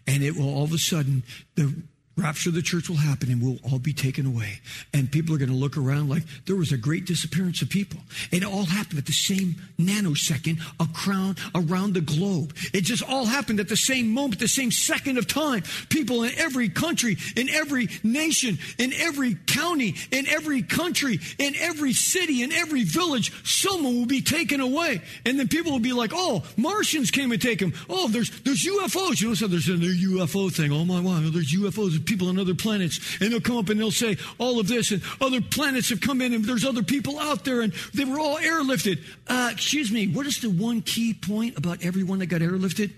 And 0.07 0.23
it 0.23 0.37
will 0.37 0.49
all 0.49 0.65
of 0.65 0.73
a 0.73 0.79
sudden, 0.79 1.23
the 1.55 1.75
rapture 2.19 2.51
of 2.51 2.55
the 2.55 2.63
church 2.63 2.89
will 2.89 2.97
happen 2.97 3.31
and 3.31 3.41
we'll 3.41 3.59
all 3.71 3.79
be 3.79 3.93
taken 3.93 4.27
away. 4.27 4.61
And 4.93 5.11
people 5.11 5.35
are 5.35 5.39
going 5.39 5.51
to 5.51 5.55
look 5.55 5.77
around 5.77 6.09
like 6.09 6.25
there 6.47 6.57
was 6.57 6.73
a 6.73 6.77
great 6.77 7.07
disappearance 7.07 7.63
of 7.63 7.71
people. 7.71 8.01
It 8.31 8.45
all 8.45 8.65
happened 8.65 8.99
at 8.99 9.07
the 9.07 9.13
same 9.13 9.57
nanosecond 9.79 10.61
a 10.81 10.87
crown 10.93 11.37
around 11.55 11.95
the 11.95 12.01
globe. 12.01 12.55
It 12.73 12.83
just 12.83 13.03
all 13.03 13.25
happened 13.25 13.61
at 13.61 13.69
the 13.69 13.77
same 13.77 14.13
moment, 14.13 14.41
the 14.41 14.49
same 14.49 14.71
second 14.71 15.19
of 15.19 15.27
time. 15.27 15.63
People 15.89 16.25
in 16.25 16.33
every 16.37 16.69
country, 16.69 17.17
in 17.37 17.49
every 17.49 17.89
nation, 18.03 18.59
in 18.79 18.93
every 18.93 19.37
county, 19.47 19.95
in 20.11 20.27
every 20.27 20.63
country, 20.63 21.21
in 21.39 21.55
every 21.57 21.93
city, 21.93 22.43
in 22.43 22.53
every 22.53 22.85
village, 22.85 23.33
someone 23.45 23.97
will 23.97 24.07
be 24.07 24.23
taken 24.23 24.61
away. 24.61 25.01
And 25.25 25.39
then 25.39 25.49
people 25.49 25.73
will 25.73 25.79
be 25.79 25.93
like, 25.93 26.11
oh, 26.15 26.43
Martians 26.57 27.11
came 27.11 27.33
and 27.33 27.41
take 27.41 27.61
them. 27.61 27.73
Oh, 27.89 28.09
there's, 28.09 28.31
there's 28.41 28.67
UFOs. 28.67 29.21
You 29.21 29.29
know, 29.29 29.35
so 29.35 29.47
there's 29.47 29.69
a 29.69 29.73
UFO 29.73 30.53
thing. 30.53 30.73
Oh 30.73 30.85
my, 30.85 31.01
wow, 31.01 31.21
there's 31.23 31.55
UFOs 31.55 32.05
people 32.09 32.29
on 32.29 32.39
other 32.39 32.55
planets, 32.55 32.99
and 33.21 33.31
they'll 33.31 33.41
come 33.41 33.59
up 33.59 33.69
and 33.69 33.79
they'll 33.79 33.91
say 33.91 34.17
all 34.39 34.59
of 34.59 34.67
this, 34.67 34.91
and 34.91 35.03
other 35.21 35.41
planets 35.41 35.91
have 35.91 36.01
come 36.01 36.21
in, 36.21 36.33
and 36.33 36.45
there's 36.45 36.65
other 36.65 36.83
people 36.83 37.19
out 37.19 37.45
there, 37.45 37.61
and 37.61 37.73
they 37.95 38.05
were 38.05 38.19
all 38.19 38.39
airlifted. 38.39 39.01
Uh, 39.27 39.51
excuse 39.53 39.93
me, 39.93 40.09
what 40.09 40.27
is 40.27 40.41
the 40.41 40.51
one 40.51 40.83
key 40.83 41.15
point 41.15 41.57
about 41.59 41.85
everyone 41.85 42.19
that 42.21 42.27
got 42.27 42.41
airlifted? 42.41 42.91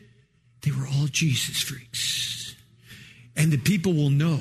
They 0.62 0.70
were 0.70 0.86
all 0.86 1.06
Jesus 1.06 1.60
freaks. 1.60 2.54
And 3.36 3.50
the 3.50 3.58
people 3.58 3.92
will 3.92 4.10
know, 4.10 4.38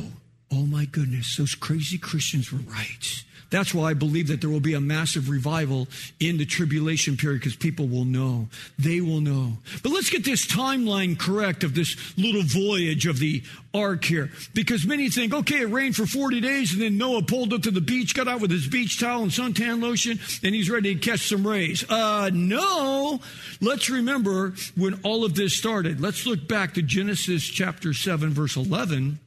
oh 0.51 0.65
my 0.65 0.85
goodness, 0.85 1.38
those 1.38 1.55
crazy 1.55 1.97
Christians 1.97 2.51
were 2.51 2.59
right. 2.59 3.23
That's 3.49 3.73
why 3.73 3.89
I 3.89 3.93
believe 3.93 4.27
that 4.27 4.41
there 4.41 4.49
will 4.49 4.59
be 4.59 4.75
a 4.75 4.81
massive 4.81 5.29
revival 5.29 5.87
in 6.19 6.37
the 6.37 6.45
tribulation 6.45 7.17
period 7.17 7.39
because 7.39 7.55
people 7.55 7.87
will 7.87 8.05
know. 8.05 8.47
They 8.77 9.01
will 9.01 9.21
know. 9.21 9.53
But 9.81 9.91
let's 9.91 10.09
get 10.09 10.23
this 10.23 10.45
timeline 10.45 11.17
correct 11.17 11.63
of 11.63 11.73
this 11.73 11.95
little 12.17 12.43
voyage 12.43 13.07
of 13.07 13.19
the 13.19 13.41
ark 13.73 14.05
here. 14.05 14.31
Because 14.53 14.85
many 14.85 15.09
think, 15.09 15.33
okay, 15.33 15.61
it 15.61 15.69
rained 15.69 15.95
for 15.95 16.05
40 16.05 16.41
days 16.41 16.73
and 16.73 16.81
then 16.81 16.97
Noah 16.97 17.23
pulled 17.23 17.53
up 17.53 17.63
to 17.63 17.71
the 17.71 17.81
beach, 17.81 18.13
got 18.13 18.27
out 18.27 18.41
with 18.41 18.51
his 18.51 18.67
beach 18.67 18.99
towel 18.99 19.23
and 19.23 19.31
suntan 19.31 19.81
lotion, 19.81 20.19
and 20.43 20.53
he's 20.53 20.69
ready 20.69 20.93
to 20.93 20.99
catch 20.99 21.27
some 21.27 21.45
rays. 21.45 21.89
Uh, 21.89 22.29
no. 22.31 23.19
Let's 23.61 23.89
remember 23.89 24.53
when 24.75 24.99
all 25.03 25.25
of 25.25 25.35
this 25.35 25.57
started. 25.57 25.99
Let's 25.99 26.25
look 26.25 26.47
back 26.47 26.75
to 26.75 26.81
Genesis 26.81 27.43
chapter 27.43 27.93
7, 27.93 28.29
verse 28.29 28.55
11. 28.55 29.19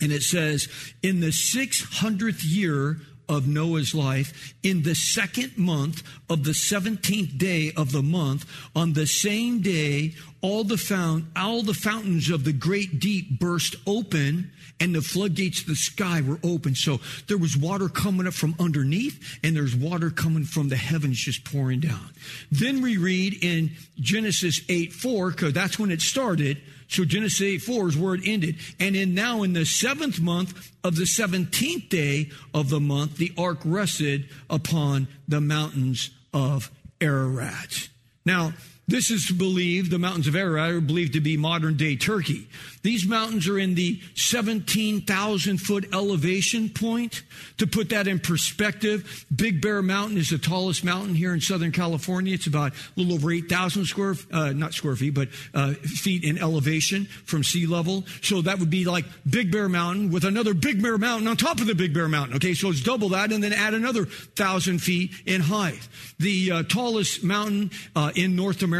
And 0.00 0.12
it 0.12 0.22
says, 0.22 0.68
in 1.02 1.20
the 1.20 1.28
600th 1.28 2.42
year 2.44 2.98
of 3.28 3.46
Noah's 3.46 3.94
life, 3.94 4.54
in 4.62 4.82
the 4.82 4.94
second 4.94 5.56
month 5.56 6.02
of 6.30 6.44
the 6.44 6.52
17th 6.52 7.38
day 7.38 7.72
of 7.76 7.92
the 7.92 8.02
month, 8.02 8.44
on 8.74 8.92
the 8.92 9.06
same 9.06 9.60
day, 9.60 10.14
all 10.40 10.64
the 10.64 10.76
found, 10.76 11.26
all 11.34 11.62
the 11.62 11.74
fountains 11.74 12.30
of 12.30 12.44
the 12.44 12.52
great 12.52 13.00
deep 13.00 13.38
burst 13.40 13.76
open 13.86 14.50
and 14.78 14.94
the 14.94 15.00
floodgates 15.00 15.62
of 15.62 15.68
the 15.68 15.74
sky 15.74 16.20
were 16.20 16.38
open. 16.44 16.74
So 16.74 17.00
there 17.28 17.38
was 17.38 17.56
water 17.56 17.88
coming 17.88 18.26
up 18.26 18.34
from 18.34 18.54
underneath 18.60 19.38
and 19.42 19.56
there's 19.56 19.74
water 19.74 20.10
coming 20.10 20.44
from 20.44 20.68
the 20.68 20.76
heavens 20.76 21.18
just 21.18 21.44
pouring 21.44 21.80
down. 21.80 22.10
Then 22.50 22.82
we 22.82 22.96
read 22.96 23.42
in 23.42 23.72
Genesis 23.98 24.60
8 24.68 24.92
4, 24.92 25.30
because 25.30 25.52
that's 25.52 25.78
when 25.78 25.90
it 25.90 26.00
started. 26.00 26.60
So 26.88 27.04
Genesis 27.04 27.42
8 27.42 27.58
4 27.58 27.88
is 27.88 27.96
where 27.96 28.14
it 28.14 28.22
ended. 28.24 28.56
And 28.78 28.94
in 28.94 29.14
now 29.14 29.42
in 29.42 29.52
the 29.52 29.64
seventh 29.64 30.20
month 30.20 30.72
of 30.84 30.96
the 30.96 31.04
17th 31.04 31.88
day 31.88 32.30
of 32.54 32.70
the 32.70 32.80
month, 32.80 33.16
the 33.16 33.32
ark 33.36 33.58
rested 33.64 34.28
upon 34.48 35.08
the 35.26 35.40
mountains 35.40 36.10
of 36.32 36.70
Ararat. 37.00 37.88
Now, 38.24 38.52
this 38.88 39.10
is 39.10 39.30
believed, 39.32 39.90
the 39.90 39.98
mountains 39.98 40.28
of 40.28 40.36
Ararat 40.36 40.70
are 40.70 40.80
believed 40.80 41.14
to 41.14 41.20
be 41.20 41.36
modern 41.36 41.76
day 41.76 41.96
Turkey. 41.96 42.48
These 42.82 43.04
mountains 43.04 43.48
are 43.48 43.58
in 43.58 43.74
the 43.74 44.00
17,000 44.14 45.58
foot 45.58 45.88
elevation 45.92 46.68
point. 46.68 47.24
To 47.58 47.66
put 47.66 47.88
that 47.88 48.06
in 48.06 48.20
perspective, 48.20 49.26
Big 49.34 49.60
Bear 49.60 49.82
Mountain 49.82 50.18
is 50.18 50.30
the 50.30 50.38
tallest 50.38 50.84
mountain 50.84 51.16
here 51.16 51.34
in 51.34 51.40
Southern 51.40 51.72
California. 51.72 52.34
It's 52.34 52.46
about 52.46 52.74
a 52.74 52.76
little 52.94 53.14
over 53.14 53.32
8,000 53.32 53.86
square, 53.86 54.14
uh, 54.32 54.52
not 54.52 54.72
square 54.72 54.94
feet, 54.94 55.14
but 55.14 55.30
uh, 55.52 55.72
feet 55.72 56.22
in 56.22 56.38
elevation 56.38 57.06
from 57.24 57.42
sea 57.42 57.66
level. 57.66 58.04
So 58.22 58.40
that 58.42 58.60
would 58.60 58.70
be 58.70 58.84
like 58.84 59.04
Big 59.28 59.50
Bear 59.50 59.68
Mountain 59.68 60.12
with 60.12 60.22
another 60.22 60.54
Big 60.54 60.80
Bear 60.80 60.96
Mountain 60.96 61.26
on 61.26 61.36
top 61.36 61.60
of 61.60 61.66
the 61.66 61.74
Big 61.74 61.92
Bear 61.92 62.06
Mountain. 62.06 62.36
Okay, 62.36 62.54
so 62.54 62.70
it's 62.70 62.84
double 62.84 63.08
that 63.08 63.32
and 63.32 63.42
then 63.42 63.52
add 63.52 63.74
another 63.74 64.04
thousand 64.04 64.78
feet 64.78 65.10
in 65.26 65.40
height. 65.40 65.88
The 66.20 66.52
uh, 66.52 66.62
tallest 66.62 67.24
mountain 67.24 67.72
uh, 67.96 68.12
in 68.14 68.36
North 68.36 68.62
America 68.62 68.75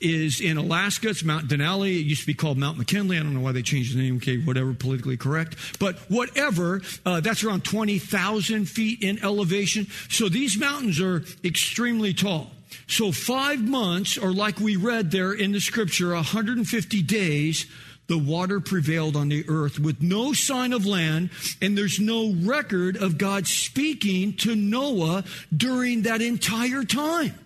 is 0.00 0.40
in 0.40 0.56
Alaska. 0.56 1.08
It's 1.08 1.24
Mount 1.24 1.48
Denali. 1.48 1.96
It 1.96 2.06
used 2.06 2.22
to 2.22 2.26
be 2.26 2.34
called 2.34 2.58
Mount 2.58 2.78
McKinley. 2.78 3.16
I 3.16 3.22
don't 3.22 3.34
know 3.34 3.40
why 3.40 3.52
they 3.52 3.62
changed 3.62 3.96
the 3.96 4.02
name. 4.02 4.16
Okay, 4.16 4.38
whatever, 4.38 4.74
politically 4.74 5.16
correct. 5.16 5.56
But 5.78 5.96
whatever, 6.08 6.82
uh, 7.06 7.20
that's 7.20 7.44
around 7.44 7.64
20,000 7.64 8.66
feet 8.66 9.02
in 9.02 9.22
elevation. 9.22 9.86
So 10.08 10.28
these 10.28 10.58
mountains 10.58 11.00
are 11.00 11.24
extremely 11.44 12.14
tall. 12.14 12.50
So 12.86 13.12
five 13.12 13.60
months, 13.60 14.18
or 14.18 14.32
like 14.32 14.60
we 14.60 14.76
read 14.76 15.10
there 15.10 15.32
in 15.32 15.52
the 15.52 15.60
scripture, 15.60 16.14
150 16.14 17.02
days, 17.02 17.66
the 18.10 18.18
water 18.18 18.58
prevailed 18.58 19.14
on 19.14 19.28
the 19.28 19.44
earth 19.48 19.78
with 19.78 20.02
no 20.02 20.32
sign 20.32 20.72
of 20.72 20.84
land, 20.84 21.30
and 21.62 21.78
there's 21.78 22.00
no 22.00 22.32
record 22.42 22.96
of 22.96 23.18
God 23.18 23.46
speaking 23.46 24.34
to 24.38 24.56
Noah 24.56 25.22
during 25.56 26.02
that 26.02 26.20
entire 26.20 26.82
time. 26.82 27.38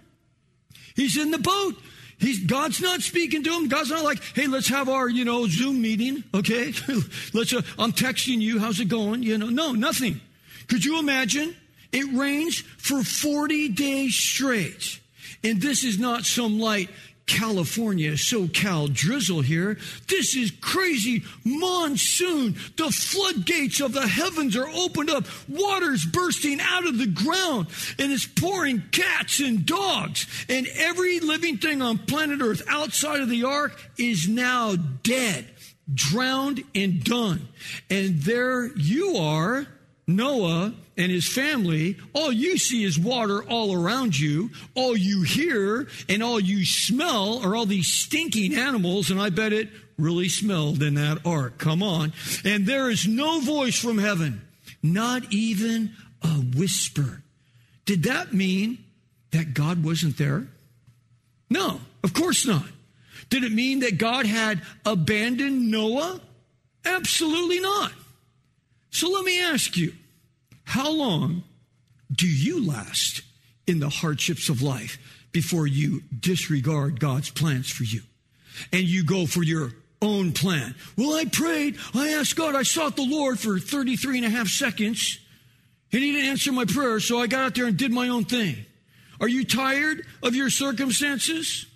He's 0.94 1.16
in 1.16 1.30
the 1.30 1.38
boat. 1.38 1.74
He's, 2.18 2.44
God's 2.44 2.80
not 2.80 3.00
speaking 3.00 3.42
to 3.44 3.52
him. 3.52 3.68
God's 3.68 3.90
not 3.90 4.04
like, 4.04 4.22
hey, 4.34 4.46
let's 4.46 4.68
have 4.68 4.88
our, 4.88 5.08
you 5.08 5.24
know, 5.24 5.46
Zoom 5.46 5.82
meeting, 5.82 6.22
okay? 6.32 6.72
let's, 7.34 7.52
uh, 7.52 7.62
I'm 7.78 7.92
texting 7.92 8.40
you. 8.40 8.58
How's 8.58 8.80
it 8.80 8.88
going? 8.88 9.22
You 9.22 9.36
know, 9.36 9.48
no, 9.48 9.72
nothing. 9.72 10.20
Could 10.68 10.84
you 10.84 10.98
imagine? 10.98 11.54
It 11.92 12.06
rains 12.16 12.58
for 12.58 13.02
40 13.02 13.68
days 13.70 14.14
straight. 14.14 15.00
And 15.42 15.60
this 15.60 15.84
is 15.84 15.98
not 15.98 16.24
some 16.24 16.58
light 16.58 16.88
California, 17.26 18.12
SoCal 18.12 18.92
drizzle 18.92 19.40
here. 19.40 19.78
This 20.08 20.36
is 20.36 20.50
crazy 20.60 21.24
monsoon. 21.44 22.56
The 22.76 22.90
floodgates 22.90 23.80
of 23.80 23.92
the 23.92 24.06
heavens 24.06 24.56
are 24.56 24.68
opened 24.68 25.10
up. 25.10 25.24
Water's 25.48 26.04
bursting 26.04 26.60
out 26.60 26.86
of 26.86 26.98
the 26.98 27.06
ground 27.06 27.68
and 27.98 28.12
it's 28.12 28.26
pouring 28.26 28.82
cats 28.92 29.40
and 29.40 29.64
dogs. 29.64 30.26
And 30.48 30.66
every 30.74 31.20
living 31.20 31.58
thing 31.58 31.80
on 31.80 31.98
planet 31.98 32.40
Earth 32.42 32.62
outside 32.68 33.20
of 33.20 33.30
the 33.30 33.44
ark 33.44 33.80
is 33.98 34.28
now 34.28 34.76
dead, 34.76 35.46
drowned 35.92 36.62
and 36.74 37.02
done. 37.02 37.48
And 37.88 38.20
there 38.20 38.66
you 38.76 39.16
are 39.16 39.66
Noah 40.06 40.74
and 40.96 41.10
his 41.10 41.26
family, 41.26 41.96
all 42.12 42.30
you 42.30 42.58
see 42.58 42.84
is 42.84 42.98
water 42.98 43.42
all 43.44 43.74
around 43.74 44.18
you. 44.18 44.50
All 44.74 44.96
you 44.96 45.22
hear 45.22 45.88
and 46.08 46.22
all 46.22 46.38
you 46.38 46.64
smell 46.64 47.40
are 47.44 47.56
all 47.56 47.66
these 47.66 47.88
stinking 47.88 48.54
animals, 48.54 49.10
and 49.10 49.20
I 49.20 49.30
bet 49.30 49.52
it 49.52 49.70
really 49.96 50.28
smelled 50.28 50.82
in 50.82 50.94
that 50.94 51.24
ark. 51.24 51.58
Come 51.58 51.82
on. 51.82 52.12
And 52.44 52.66
there 52.66 52.90
is 52.90 53.06
no 53.06 53.40
voice 53.40 53.78
from 53.78 53.98
heaven, 53.98 54.42
not 54.82 55.32
even 55.32 55.92
a 56.22 56.28
whisper. 56.28 57.22
Did 57.86 58.04
that 58.04 58.32
mean 58.32 58.78
that 59.30 59.54
God 59.54 59.84
wasn't 59.84 60.18
there? 60.18 60.46
No, 61.50 61.80
of 62.02 62.14
course 62.14 62.46
not. 62.46 62.66
Did 63.30 63.44
it 63.44 63.52
mean 63.52 63.80
that 63.80 63.98
God 63.98 64.26
had 64.26 64.62
abandoned 64.84 65.70
Noah? 65.70 66.20
Absolutely 66.84 67.60
not. 67.60 67.92
So 68.94 69.10
let 69.10 69.24
me 69.24 69.42
ask 69.42 69.76
you 69.76 69.92
how 70.62 70.88
long 70.88 71.42
do 72.12 72.28
you 72.28 72.64
last 72.64 73.22
in 73.66 73.80
the 73.80 73.88
hardships 73.88 74.48
of 74.48 74.62
life 74.62 74.98
before 75.32 75.66
you 75.66 76.02
disregard 76.20 77.00
God's 77.00 77.28
plans 77.28 77.68
for 77.68 77.82
you 77.82 78.02
and 78.72 78.84
you 78.84 79.02
go 79.04 79.26
for 79.26 79.42
your 79.42 79.72
own 80.00 80.30
plan? 80.30 80.76
Well, 80.96 81.12
I 81.12 81.24
prayed, 81.24 81.76
I 81.92 82.10
asked 82.10 82.36
God, 82.36 82.54
I 82.54 82.62
sought 82.62 82.94
the 82.94 83.04
Lord 83.04 83.40
for 83.40 83.58
33 83.58 84.18
and 84.18 84.26
a 84.26 84.30
half 84.30 84.46
seconds, 84.46 85.18
and 85.92 86.00
He 86.00 86.12
didn't 86.12 86.30
answer 86.30 86.52
my 86.52 86.64
prayer, 86.64 87.00
so 87.00 87.18
I 87.18 87.26
got 87.26 87.46
out 87.46 87.54
there 87.56 87.66
and 87.66 87.76
did 87.76 87.90
my 87.90 88.06
own 88.06 88.24
thing. 88.24 88.64
Are 89.20 89.28
you 89.28 89.44
tired 89.44 90.06
of 90.22 90.36
your 90.36 90.50
circumstances? 90.50 91.66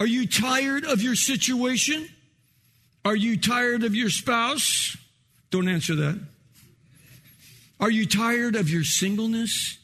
Are 0.00 0.06
you 0.06 0.26
tired 0.26 0.84
of 0.84 1.00
your 1.00 1.14
situation? 1.14 2.08
Are 3.04 3.14
you 3.14 3.38
tired 3.38 3.84
of 3.84 3.94
your 3.94 4.10
spouse? 4.10 4.96
Don't 5.52 5.68
answer 5.68 5.94
that. 5.94 6.20
Are 7.80 7.90
you 7.90 8.06
tired 8.06 8.56
of 8.56 8.68
your 8.68 8.84
singleness? 8.84 9.78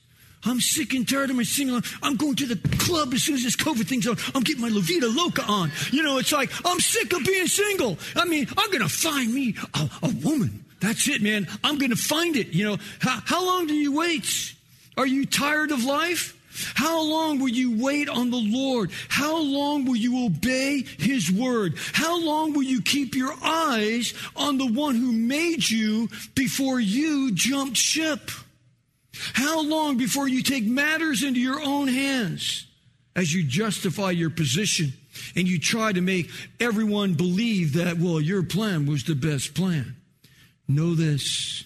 I'm 0.44 0.60
sick 0.60 0.94
and 0.94 1.08
tired 1.08 1.30
of 1.30 1.36
my 1.36 1.42
single. 1.42 1.80
I'm 2.02 2.16
going 2.16 2.36
to 2.36 2.46
the 2.46 2.56
club 2.78 3.12
as 3.14 3.24
soon 3.24 3.34
as 3.34 3.42
this 3.42 3.56
COVID 3.56 3.88
thing's 3.88 4.06
on. 4.06 4.16
I'm 4.34 4.42
getting 4.42 4.62
my 4.62 4.68
La 4.68 4.80
Vida 4.80 5.08
Loca 5.08 5.42
on. 5.42 5.72
You 5.90 6.02
know, 6.02 6.18
it's 6.18 6.30
like, 6.30 6.50
I'm 6.64 6.78
sick 6.78 7.12
of 7.12 7.24
being 7.24 7.46
single. 7.48 7.98
I 8.14 8.26
mean, 8.26 8.46
I'm 8.56 8.70
going 8.70 8.82
to 8.82 8.88
find 8.88 9.32
me 9.32 9.56
a, 9.74 9.90
a, 10.02 10.14
woman. 10.22 10.64
That's 10.80 11.08
it, 11.08 11.22
man. 11.22 11.48
I'm 11.64 11.78
going 11.78 11.90
to 11.90 11.96
find 11.96 12.36
it. 12.36 12.48
You 12.48 12.64
know, 12.64 12.76
how, 13.00 13.20
how 13.24 13.46
long 13.46 13.66
do 13.66 13.74
you 13.74 13.96
wait? 13.96 14.54
Are 14.96 15.06
you 15.06 15.26
tired 15.26 15.72
of 15.72 15.84
life? 15.84 16.35
How 16.74 17.02
long 17.02 17.38
will 17.38 17.48
you 17.48 17.82
wait 17.82 18.08
on 18.08 18.30
the 18.30 18.36
Lord? 18.36 18.90
How 19.08 19.40
long 19.40 19.84
will 19.84 19.96
you 19.96 20.26
obey 20.26 20.82
His 20.98 21.30
word? 21.30 21.74
How 21.92 22.20
long 22.20 22.52
will 22.52 22.62
you 22.62 22.82
keep 22.82 23.14
your 23.14 23.34
eyes 23.42 24.14
on 24.34 24.58
the 24.58 24.66
one 24.66 24.94
who 24.94 25.12
made 25.12 25.68
you 25.68 26.08
before 26.34 26.80
you 26.80 27.32
jumped 27.32 27.76
ship? 27.76 28.30
How 29.32 29.62
long 29.62 29.96
before 29.96 30.28
you 30.28 30.42
take 30.42 30.66
matters 30.66 31.22
into 31.22 31.40
your 31.40 31.60
own 31.60 31.88
hands 31.88 32.66
as 33.14 33.32
you 33.32 33.44
justify 33.44 34.10
your 34.10 34.30
position 34.30 34.92
and 35.34 35.48
you 35.48 35.58
try 35.58 35.92
to 35.92 36.00
make 36.00 36.30
everyone 36.60 37.14
believe 37.14 37.74
that, 37.74 37.98
well, 37.98 38.20
your 38.20 38.42
plan 38.42 38.86
was 38.86 39.04
the 39.04 39.14
best 39.14 39.54
plan? 39.54 39.96
Know 40.68 40.94
this 40.94 41.64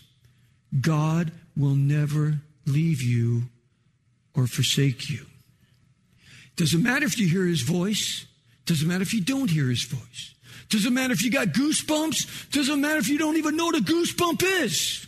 God 0.81 1.33
will 1.57 1.75
never 1.75 2.41
leave 2.67 3.03
you 3.03 3.45
or 4.35 4.47
forsake 4.47 5.09
you. 5.09 5.27
Doesn't 6.57 6.83
matter 6.83 7.07
if 7.07 7.19
you 7.19 7.29
hear 7.29 7.47
his 7.47 7.63
voice. 7.63 8.27
Doesn't 8.67 8.87
matter 8.87 9.03
if 9.03 9.15
you 9.15 9.23
don't 9.23 9.51
hear 9.51 9.69
his 9.69 9.85
voice. 9.85 10.35
Doesn't 10.69 10.95
matter 10.95 11.13
if 11.13 11.23
you 11.23 11.31
got 11.31 11.49
goosebumps. 11.49 12.51
Doesn't 12.51 12.81
matter 12.81 12.99
if 12.99 13.09
you 13.09 13.19
don't 13.19 13.37
even 13.37 13.57
know 13.57 13.67
what 13.67 13.79
a 13.79 13.83
goosebump 13.83 14.43
is. 14.43 15.07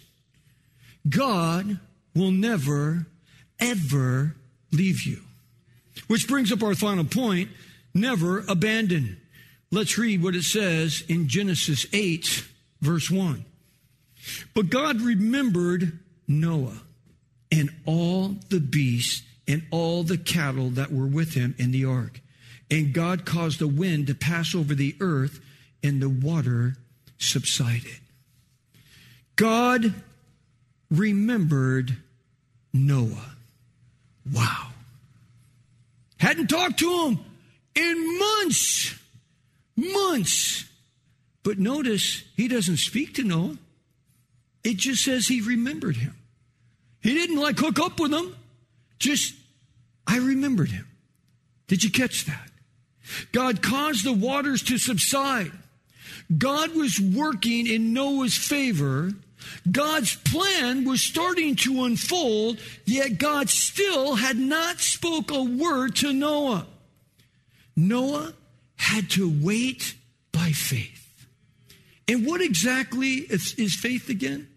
God 1.08 1.78
will 2.14 2.30
never, 2.30 3.06
ever 3.60 4.34
leave 4.72 5.02
you. 5.02 5.20
Which 6.08 6.26
brings 6.26 6.50
up 6.52 6.62
our 6.62 6.74
final 6.74 7.04
point 7.04 7.50
never 7.94 8.40
abandon. 8.48 9.20
Let's 9.70 9.96
read 9.96 10.22
what 10.22 10.34
it 10.34 10.44
says 10.44 11.02
in 11.08 11.28
Genesis 11.28 11.86
8, 11.92 12.44
verse 12.80 13.10
1. 13.10 13.44
But 14.54 14.70
God 14.70 15.00
remembered 15.00 15.98
Noah 16.28 16.80
and 17.52 17.70
all 17.84 18.34
the 18.48 18.58
beasts 18.58 19.22
and 19.46 19.62
all 19.70 20.02
the 20.02 20.16
cattle 20.16 20.70
that 20.70 20.90
were 20.90 21.06
with 21.06 21.34
him 21.34 21.54
in 21.58 21.70
the 21.70 21.84
ark. 21.84 22.20
And 22.70 22.94
God 22.94 23.26
caused 23.26 23.60
a 23.60 23.68
wind 23.68 24.06
to 24.06 24.14
pass 24.14 24.54
over 24.54 24.74
the 24.74 24.96
earth, 24.98 25.40
and 25.84 26.00
the 26.00 26.08
water 26.08 26.76
subsided. 27.18 28.00
God 29.36 29.92
remembered 30.90 31.98
Noah. 32.72 33.34
Wow. 34.32 34.68
Hadn't 36.18 36.48
talked 36.48 36.78
to 36.78 37.08
him 37.08 37.18
in 37.74 38.18
months. 38.18 38.98
Months. 39.76 40.64
But 41.42 41.58
notice, 41.58 42.22
he 42.36 42.48
doesn't 42.48 42.76
speak 42.78 43.14
to 43.14 43.24
Noah. 43.24 43.58
It 44.64 44.76
just 44.76 45.04
says 45.04 45.26
he 45.26 45.40
remembered 45.40 45.96
him. 45.96 46.14
He 47.02 47.14
didn't 47.14 47.40
like 47.40 47.58
hook 47.58 47.78
up 47.78 47.98
with 47.98 48.12
him. 48.12 48.34
Just, 48.98 49.34
I 50.06 50.18
remembered 50.18 50.70
him. 50.70 50.86
Did 51.66 51.82
you 51.82 51.90
catch 51.90 52.26
that? 52.26 52.50
God 53.32 53.62
caused 53.62 54.04
the 54.04 54.12
waters 54.12 54.62
to 54.64 54.78
subside. 54.78 55.50
God 56.36 56.74
was 56.74 57.00
working 57.00 57.66
in 57.66 57.92
Noah's 57.92 58.36
favor. 58.36 59.10
God's 59.70 60.14
plan 60.16 60.84
was 60.84 61.02
starting 61.02 61.56
to 61.56 61.84
unfold, 61.84 62.58
yet 62.84 63.18
God 63.18 63.50
still 63.50 64.14
had 64.14 64.36
not 64.36 64.78
spoke 64.80 65.30
a 65.30 65.42
word 65.42 65.96
to 65.96 66.12
Noah. 66.12 66.66
Noah 67.74 68.34
had 68.76 69.10
to 69.10 69.32
wait 69.42 69.94
by 70.30 70.50
faith. 70.50 71.26
And 72.06 72.26
what 72.26 72.40
exactly 72.40 73.14
is, 73.14 73.54
is 73.54 73.74
faith 73.74 74.08
again? 74.08 74.48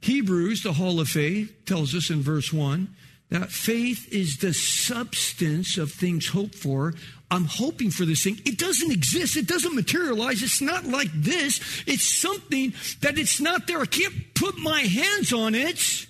Hebrews, 0.00 0.62
the 0.62 0.72
Hall 0.72 1.00
of 1.00 1.08
Faith, 1.08 1.64
tells 1.66 1.94
us 1.94 2.10
in 2.10 2.22
verse 2.22 2.52
1 2.52 2.88
that 3.30 3.50
faith 3.50 4.12
is 4.12 4.38
the 4.38 4.52
substance 4.52 5.78
of 5.78 5.92
things 5.92 6.28
hoped 6.28 6.54
for. 6.54 6.94
I'm 7.30 7.44
hoping 7.44 7.90
for 7.90 8.04
this 8.04 8.24
thing. 8.24 8.40
It 8.44 8.58
doesn't 8.58 8.90
exist. 8.90 9.36
It 9.36 9.46
doesn't 9.46 9.74
materialize. 9.74 10.42
It's 10.42 10.60
not 10.60 10.84
like 10.84 11.12
this. 11.12 11.60
It's 11.86 12.02
something 12.02 12.74
that 13.02 13.18
it's 13.18 13.40
not 13.40 13.68
there. 13.68 13.80
I 13.80 13.86
can't 13.86 14.34
put 14.34 14.58
my 14.58 14.80
hands 14.80 15.32
on 15.32 15.54
it. 15.54 16.06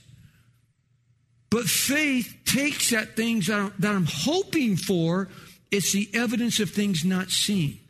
But 1.51 1.65
faith 1.65 2.35
takes 2.47 2.91
that 2.91 3.17
things 3.17 3.49
that 3.49 3.73
I'm, 3.83 4.07
hoping 4.07 4.76
for. 4.76 5.29
It's 5.71 5.93
the 5.93 6.09
evidence 6.15 6.59
of 6.59 6.71
things 6.71 7.05
not 7.05 7.31
seen. 7.31 7.81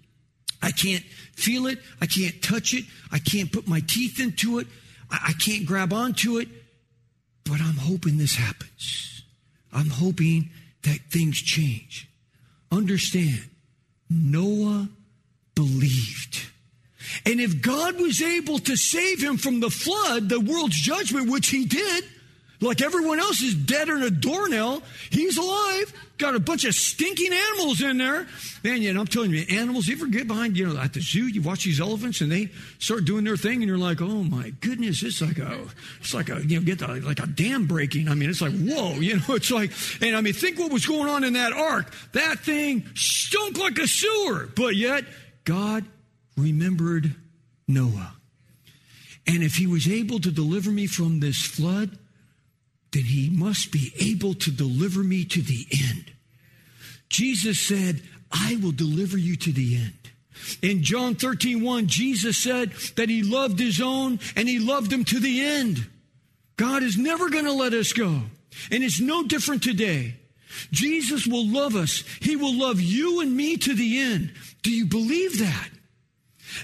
I 0.61 0.73
can't 0.73 1.05
feel 1.37 1.67
it. 1.67 1.79
I 2.01 2.07
can't 2.07 2.43
touch 2.43 2.75
it. 2.75 2.85
I 3.13 3.19
can't 3.19 3.53
put 3.53 3.69
my 3.69 3.81
teeth 3.87 4.19
into 4.19 4.59
it. 4.59 4.67
I, 5.11 5.33
can't 5.33 5.67
grab 5.67 5.93
onto 5.93 6.39
it, 6.39 6.49
but 7.45 7.61
I'm 7.61 7.77
hoping 7.77 8.17
this 8.17 8.37
happens. 8.37 9.25
I'm 9.73 9.91
hoping 9.91 10.51
that 10.83 10.99
things 11.11 11.39
change. 11.39 12.09
Understand, 12.71 13.49
Noah 14.09 14.89
believed. 15.55 16.47
And 17.27 17.41
if 17.41 17.61
God 17.61 18.01
was 18.01 18.23
able 18.23 18.59
to 18.61 18.77
save 18.77 19.23
him 19.23 19.37
from 19.37 19.61
the 19.61 19.71
flood, 19.71 20.29
the 20.29 20.41
world's 20.41 20.81
judgment, 20.81 21.31
which 21.31 21.49
he 21.49 21.65
did, 21.65 22.05
like 22.61 22.83
everyone 22.83 23.19
else 23.19 23.41
is 23.41 23.55
dead 23.55 23.89
in 23.89 24.03
a 24.03 24.11
doornail, 24.11 24.83
he's 25.11 25.37
alive 25.37 25.93
got 26.21 26.37
a 26.37 26.41
bunch 26.41 26.65
of 26.65 26.75
stinking 26.75 27.33
animals 27.33 27.81
in 27.81 27.99
there. 27.99 28.27
Man, 28.63 28.83
you 28.83 28.93
know, 28.93 29.01
I'm 29.01 29.07
telling 29.07 29.31
you, 29.31 29.45
animals, 29.51 29.89
you 29.89 29.97
ever 29.97 30.07
get 30.07 30.29
behind, 30.29 30.57
you 30.57 30.69
know, 30.69 30.79
at 30.79 30.93
the 30.93 31.01
zoo, 31.01 31.27
you 31.27 31.41
watch 31.43 31.65
these 31.65 31.81
elephants 31.81 32.21
and 32.21 32.31
they 32.31 32.51
start 32.79 33.07
doing 33.07 33.25
their 33.25 33.37
thing 33.37 33.55
and 33.55 33.65
you're 33.65 33.79
like, 33.79 34.01
oh 34.03 34.23
my 34.23 34.51
goodness, 34.61 35.03
it's 35.03 35.21
like 35.23 35.39
a, 35.39 35.67
it's 35.99 36.13
like 36.15 36.29
a, 36.29 36.45
you 36.47 36.61
know, 36.61 36.65
get 36.65 36.79
the, 36.79 36.87
like 37.01 37.21
a 37.21 37.27
dam 37.27 37.67
breaking. 37.67 38.09
I 38.09 38.15
mean, 38.15 38.29
it's 38.29 38.43
like, 38.43 38.53
whoa, 38.53 38.95
you 38.95 39.17
know, 39.17 39.23
it's 39.35 39.51
like, 39.51 39.73
and 40.01 40.15
I 40.15 40.21
mean, 40.21 40.35
think 40.35 40.59
what 40.59 40.71
was 40.71 40.87
going 40.87 41.09
on 41.09 41.25
in 41.25 41.33
that 41.33 41.53
ark. 41.53 41.93
That 42.13 42.41
thing 42.41 42.85
stunk 42.95 43.59
like 43.59 43.79
a 43.79 43.87
sewer, 43.87 44.49
but 44.55 44.77
yet 44.77 45.05
God 45.45 45.87
remembered 46.37 47.15
Noah. 47.67 48.13
And 49.27 49.43
if 49.43 49.55
he 49.55 49.67
was 49.67 49.89
able 49.89 50.21
to 50.21 50.31
deliver 50.31 50.71
me 50.71 50.87
from 50.87 51.21
this 51.21 51.41
flood, 51.41 51.99
he 53.07 53.31
must 53.31 53.73
be 53.73 53.93
able 53.99 54.35
to 54.35 54.51
deliver 54.51 55.03
me 55.03 55.25
to 55.25 55.43
the 55.43 55.67
end. 55.73 56.13
Jesus 57.09 57.61
said, 57.61 58.03
I 58.31 58.59
will 58.63 58.73
deliver 58.73 59.19
you 59.19 59.37
to 59.37 59.53
the 59.53 59.77
end. 59.77 59.93
In 60.63 60.83
John 60.83 61.15
13, 61.15 61.63
1, 61.63 61.87
Jesus 61.87 62.39
said 62.39 62.73
that 62.97 63.09
he 63.09 63.23
loved 63.23 63.59
his 63.59 63.81
own 63.81 64.21
and 64.37 64.49
he 64.49 64.59
loved 64.59 64.91
them 64.91 65.05
to 65.05 65.21
the 65.21 65.45
end. 65.45 65.87
God 66.57 66.83
is 66.83 66.97
never 66.97 67.29
going 67.31 67.45
to 67.45 67.53
let 67.53 67.75
us 67.75 67.93
go. 67.93 68.23
And 68.71 68.85
it's 68.85 69.01
no 69.01 69.25
different 69.25 69.63
today. 69.63 70.15
Jesus 70.73 71.27
will 71.27 71.47
love 71.47 71.77
us. 71.77 72.05
He 72.21 72.37
will 72.37 72.55
love 72.55 72.81
you 72.81 73.21
and 73.21 73.37
me 73.37 73.57
to 73.59 73.75
the 73.75 74.01
end. 74.01 74.33
Do 74.63 74.71
you 74.71 74.87
believe 74.87 75.39
that? 75.39 75.69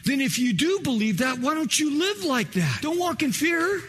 Then 0.05 0.21
if 0.21 0.39
you 0.39 0.53
do 0.53 0.81
believe 0.81 1.19
that, 1.19 1.39
why 1.39 1.55
don't 1.55 1.79
you 1.79 1.99
live 1.99 2.25
like 2.25 2.53
that? 2.53 2.81
Don't 2.83 2.99
walk 2.99 3.23
in 3.23 3.33
fear. 3.33 3.81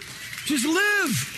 Just 0.45 0.65
live. 0.65 1.36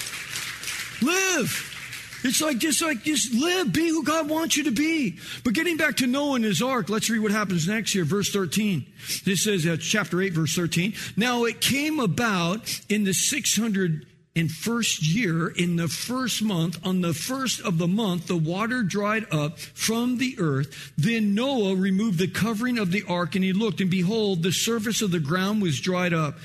Live. 1.02 1.76
It's 2.24 2.42
like 2.42 2.58
just 2.58 2.82
like 2.82 3.04
just 3.04 3.34
live, 3.34 3.72
be 3.72 3.90
who 3.90 4.04
God 4.04 4.30
wants 4.30 4.58
you 4.58 4.66
to 4.66 4.72
be. 4.72 5.18
But 5.44 5.54
getting 5.54 5.78
back 5.78 5.98
to 5.98 6.08
Noah 6.08 6.36
and 6.36 6.44
his 6.46 6.62
ark, 6.62 6.90
let's 6.90 7.10
read 7.10 7.20
what 7.20 7.32
happens 7.32 7.68
next 7.68 7.94
here, 7.94 8.04
verse 8.04 8.32
13. 8.32 8.86
This 9.24 9.44
says 9.44 9.66
uh, 9.66 9.78
chapter 9.80 10.22
8, 10.22 10.34
verse 10.34 10.56
13. 10.56 10.94
Now 11.16 11.46
it 11.46 11.62
came 11.62 12.00
about 12.00 12.82
in 12.90 13.06
the 13.06 13.14
600 13.14 14.06
and 14.36 14.52
first 14.52 15.06
year, 15.06 15.50
in 15.50 15.76
the 15.76 15.88
first 15.88 16.42
month, 16.42 16.80
on 16.86 17.02
the 17.02 17.14
first 17.14 17.62
of 17.62 17.78
the 17.78 17.88
month, 17.88 18.28
the 18.28 18.38
water 18.38 18.84
dried 18.84 19.26
up 19.34 19.60
from 19.60 20.18
the 20.18 20.38
earth. 20.40 20.94
Then 20.98 21.34
Noah 21.34 21.76
removed 21.76 22.20
the 22.20 22.28
covering 22.28 22.78
of 22.78 22.92
the 22.92 23.04
ark, 23.08 23.36
and 23.36 23.44
he 23.44 23.54
looked, 23.54 23.82
and 23.82 23.90
behold, 23.90 24.44
the 24.44 24.52
surface 24.52 25.02
of 25.02 25.12
the 25.12 25.20
ground 25.20 25.62
was 25.62 25.82
dried 25.82 26.14
up. 26.14 26.36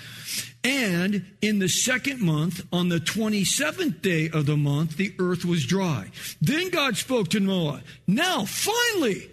And 0.65 1.27
in 1.43 1.59
the 1.59 1.69
second 1.69 2.23
month, 2.23 2.67
on 2.73 2.89
the 2.89 2.99
27th 2.99 4.01
day 4.01 4.31
of 4.31 4.47
the 4.47 4.57
month, 4.57 4.97
the 4.97 5.15
earth 5.19 5.45
was 5.45 5.67
dry. 5.67 6.11
Then 6.41 6.71
God 6.71 6.97
spoke 6.97 7.29
to 7.31 7.41
Noah. 7.41 7.83
Now, 8.07 8.47
finally, 8.47 9.31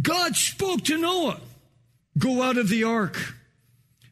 God 0.00 0.36
spoke 0.36 0.84
to 0.84 0.96
Noah. 0.96 1.40
Go 2.16 2.42
out 2.42 2.56
of 2.56 2.68
the 2.68 2.84
ark, 2.84 3.34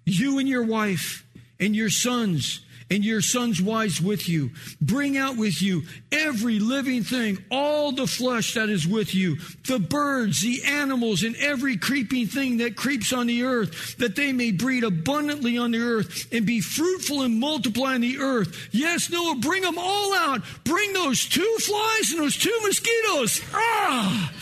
you 0.04 0.38
and 0.38 0.48
your 0.48 0.64
wife 0.64 1.24
and 1.60 1.74
your 1.74 1.90
sons 1.90 2.65
and 2.90 3.04
your 3.04 3.20
sons' 3.20 3.60
wives 3.60 4.00
with 4.00 4.28
you. 4.28 4.50
Bring 4.80 5.16
out 5.16 5.36
with 5.36 5.60
you 5.60 5.82
every 6.12 6.58
living 6.58 7.02
thing, 7.02 7.44
all 7.50 7.92
the 7.92 8.06
flesh 8.06 8.54
that 8.54 8.68
is 8.68 8.86
with 8.86 9.14
you, 9.14 9.36
the 9.66 9.78
birds, 9.78 10.40
the 10.40 10.62
animals, 10.64 11.22
and 11.22 11.36
every 11.36 11.76
creeping 11.76 12.26
thing 12.26 12.58
that 12.58 12.76
creeps 12.76 13.12
on 13.12 13.26
the 13.26 13.42
earth, 13.42 13.96
that 13.98 14.16
they 14.16 14.32
may 14.32 14.52
breed 14.52 14.84
abundantly 14.84 15.58
on 15.58 15.72
the 15.72 15.78
earth 15.78 16.32
and 16.32 16.46
be 16.46 16.60
fruitful 16.60 17.22
and 17.22 17.40
multiply 17.40 17.94
on 17.94 18.00
the 18.00 18.18
earth. 18.18 18.68
Yes, 18.70 19.10
Noah, 19.10 19.36
bring 19.36 19.62
them 19.62 19.78
all 19.78 20.14
out. 20.14 20.42
Bring 20.64 20.92
those 20.92 21.26
two 21.26 21.56
flies 21.60 22.12
and 22.12 22.20
those 22.20 22.36
two 22.36 22.56
mosquitoes. 22.62 23.40
Ah! 23.52 24.32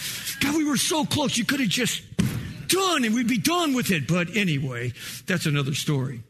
God, 0.40 0.56
we 0.56 0.64
were 0.64 0.76
so 0.76 1.04
close. 1.04 1.38
You 1.38 1.44
could 1.44 1.60
have 1.60 1.68
just 1.68 2.02
done 2.68 3.04
and 3.04 3.14
we'd 3.14 3.28
be 3.28 3.38
done 3.38 3.74
with 3.74 3.90
it. 3.90 4.06
But 4.06 4.36
anyway, 4.36 4.92
that's 5.26 5.46
another 5.46 5.74
story. 5.74 6.22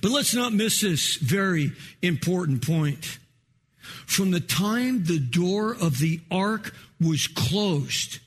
But 0.00 0.10
let's 0.10 0.34
not 0.34 0.52
miss 0.52 0.80
this 0.80 1.16
very 1.16 1.72
important 2.02 2.66
point. 2.66 3.18
from 4.06 4.30
the 4.30 4.40
time 4.40 5.04
the 5.04 5.18
door 5.18 5.74
of 5.74 5.98
the 5.98 6.20
ark 6.30 6.74
was 7.00 7.26
closed 7.26 8.18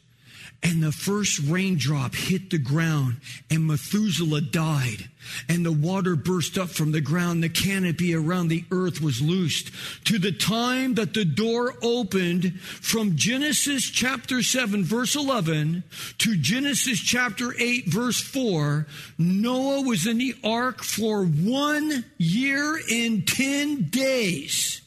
and 0.63 0.81
the 0.81 0.91
first 0.91 1.39
raindrop 1.39 2.15
hit 2.15 2.49
the 2.49 2.57
ground 2.57 3.17
and 3.51 3.67
Methuselah 3.67 4.41
died 4.41 5.09
and 5.49 5.65
the 5.65 5.71
water 5.71 6.15
burst 6.15 6.57
up 6.57 6.69
from 6.69 6.91
the 6.91 7.01
ground. 7.01 7.43
The 7.43 7.49
canopy 7.49 8.15
around 8.15 8.47
the 8.47 8.63
earth 8.71 9.01
was 9.01 9.21
loosed 9.21 9.71
to 10.05 10.17
the 10.17 10.31
time 10.31 10.93
that 10.95 11.13
the 11.13 11.25
door 11.25 11.75
opened 11.81 12.59
from 12.61 13.17
Genesis 13.17 13.83
chapter 13.89 14.41
7 14.41 14.85
verse 14.85 15.15
11 15.15 15.83
to 16.19 16.37
Genesis 16.37 16.99
chapter 16.99 17.53
8 17.59 17.87
verse 17.87 18.21
4. 18.21 18.87
Noah 19.17 19.81
was 19.81 20.07
in 20.07 20.17
the 20.17 20.35
ark 20.43 20.81
for 20.81 21.25
one 21.25 22.05
year 22.17 22.79
and 22.89 23.27
10 23.27 23.89
days. 23.89 24.81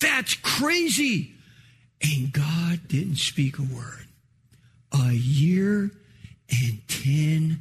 That's 0.00 0.34
crazy. 0.34 1.32
And 2.02 2.32
God 2.32 2.88
didn't 2.88 3.16
speak 3.16 3.58
a 3.58 3.62
word 3.62 4.08
a 4.92 5.12
year 5.12 5.90
and 6.50 6.88
10 6.88 7.60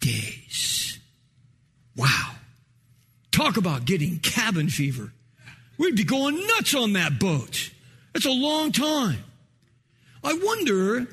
days. 0.00 0.98
Wow. 1.96 2.32
Talk 3.30 3.56
about 3.56 3.84
getting 3.84 4.18
cabin 4.18 4.68
fever. 4.68 5.12
We'd 5.78 5.96
be 5.96 6.04
going 6.04 6.36
nuts 6.46 6.74
on 6.74 6.94
that 6.94 7.18
boat. 7.18 7.70
That's 8.12 8.26
a 8.26 8.30
long 8.30 8.72
time. 8.72 9.24
I 10.22 10.38
wonder 10.42 11.06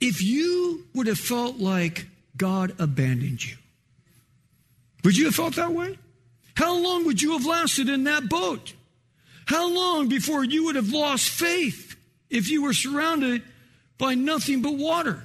if 0.00 0.22
you 0.22 0.84
would 0.94 1.06
have 1.06 1.18
felt 1.18 1.58
like 1.58 2.06
God 2.36 2.74
abandoned 2.78 3.44
you. 3.44 3.56
Would 5.04 5.16
you 5.16 5.26
have 5.26 5.34
felt 5.34 5.56
that 5.56 5.72
way? 5.72 5.98
How 6.54 6.76
long 6.76 7.06
would 7.06 7.20
you 7.20 7.32
have 7.32 7.46
lasted 7.46 7.88
in 7.88 8.04
that 8.04 8.28
boat? 8.28 8.74
How 9.46 9.68
long 9.68 10.08
before 10.08 10.44
you 10.44 10.66
would 10.66 10.76
have 10.76 10.90
lost 10.90 11.28
faith 11.28 11.96
if 12.30 12.50
you 12.50 12.62
were 12.62 12.72
surrounded 12.72 13.42
by 14.02 14.16
nothing 14.16 14.60
but 14.62 14.74
water. 14.74 15.22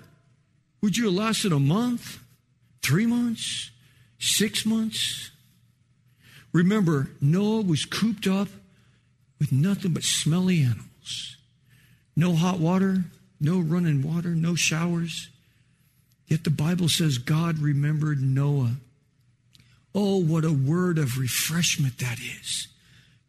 Would 0.84 0.98
you 0.98 1.06
have 1.06 1.16
lasted 1.16 1.52
a 1.52 1.58
month, 1.58 2.20
three 2.84 3.08
months, 3.08 3.72
six 4.20 4.68
months? 4.68 5.32
Remember, 6.54 7.10
Noah 7.20 7.64
was 7.64 7.86
cooped 7.86 8.28
up 8.28 8.50
with 9.40 9.52
nothing 9.52 9.94
but 9.94 10.04
smelly 10.04 10.62
animals. 10.62 11.38
No 12.16 12.36
hot 12.36 12.60
water, 12.60 13.06
no 13.42 13.60
running 13.60 14.04
water, 14.04 14.36
no 14.36 14.54
showers. 14.54 15.30
Yet 16.28 16.44
the 16.44 16.52
Bible 16.52 16.88
says 16.88 17.18
God 17.18 17.58
remembered 17.58 18.22
Noah. 18.22 18.76
Oh, 19.96 20.22
what 20.22 20.46
a 20.46 20.54
word 20.54 21.00
of 21.00 21.18
refreshment 21.18 21.98
that 21.98 22.20
is. 22.20 22.68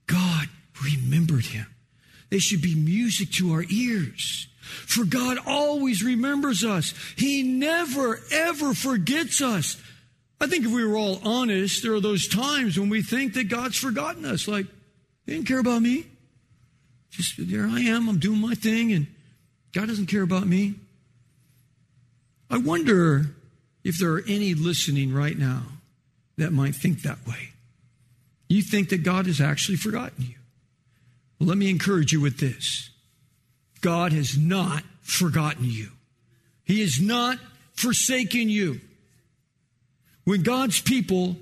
God 0.07 0.49
remembered 0.85 1.47
him. 1.47 1.69
They 2.29 2.39
should 2.39 2.61
be 2.61 2.75
music 2.75 3.31
to 3.33 3.55
our 3.55 3.65
ears. 3.71 4.49
For 4.69 5.05
God 5.05 5.39
always 5.47 6.03
remembers 6.03 6.65
us. 6.65 6.95
He 7.17 7.43
never, 7.43 8.21
ever 8.33 8.75
forgets 8.75 9.41
us. 9.41 9.81
I 10.41 10.47
think 10.47 10.65
if 10.65 10.71
we 10.71 10.85
were 10.85 10.97
all 10.97 11.21
honest, 11.25 11.83
there 11.83 11.95
are 11.95 12.01
those 12.01 12.29
times 12.29 12.79
when 12.79 12.89
we 12.89 13.03
think 13.03 13.35
that 13.35 13.49
God's 13.49 13.77
forgotten 13.77 14.25
us. 14.25 14.47
Like, 14.47 14.67
he 15.27 15.33
didn't 15.33 15.49
care 15.49 15.59
about 15.59 15.83
me. 15.83 16.07
Just 17.11 17.35
there 17.39 17.67
I 17.67 17.81
am, 17.81 18.09
I'm 18.09 18.19
doing 18.19 18.41
my 18.41 18.55
thing, 18.55 18.93
and 18.93 19.07
God 19.73 19.89
doesn't 19.89 20.07
care 20.07 20.23
about 20.23 20.47
me. 20.47 20.75
I 22.51 22.59
wonder 22.59 23.27
if 23.85 23.99
there 23.99 24.13
are 24.13 24.25
any 24.29 24.55
listening 24.55 25.13
right 25.13 25.37
now 25.37 25.63
that 26.37 26.53
might 26.53 26.75
think 26.75 27.03
that 27.03 27.27
way. 27.27 27.51
You 28.49 28.63
think 28.63 28.91
that 28.91 29.03
God 29.03 29.27
has 29.27 29.41
actually 29.41 29.77
forgotten 29.77 30.25
you. 30.25 30.35
Well, 31.39 31.49
let 31.49 31.59
me 31.59 31.69
encourage 31.69 32.13
you 32.13 32.21
with 32.21 32.39
this. 32.39 32.91
God 33.81 34.13
has 34.13 34.37
not 34.37 34.83
forgotten 35.03 35.65
you. 35.65 35.89
He 36.65 36.81
has 36.81 37.01
not 37.01 37.39
forsaken 37.75 38.49
you. 38.49 38.81
When 40.25 40.43
God's 40.43 40.81
people 40.81 41.37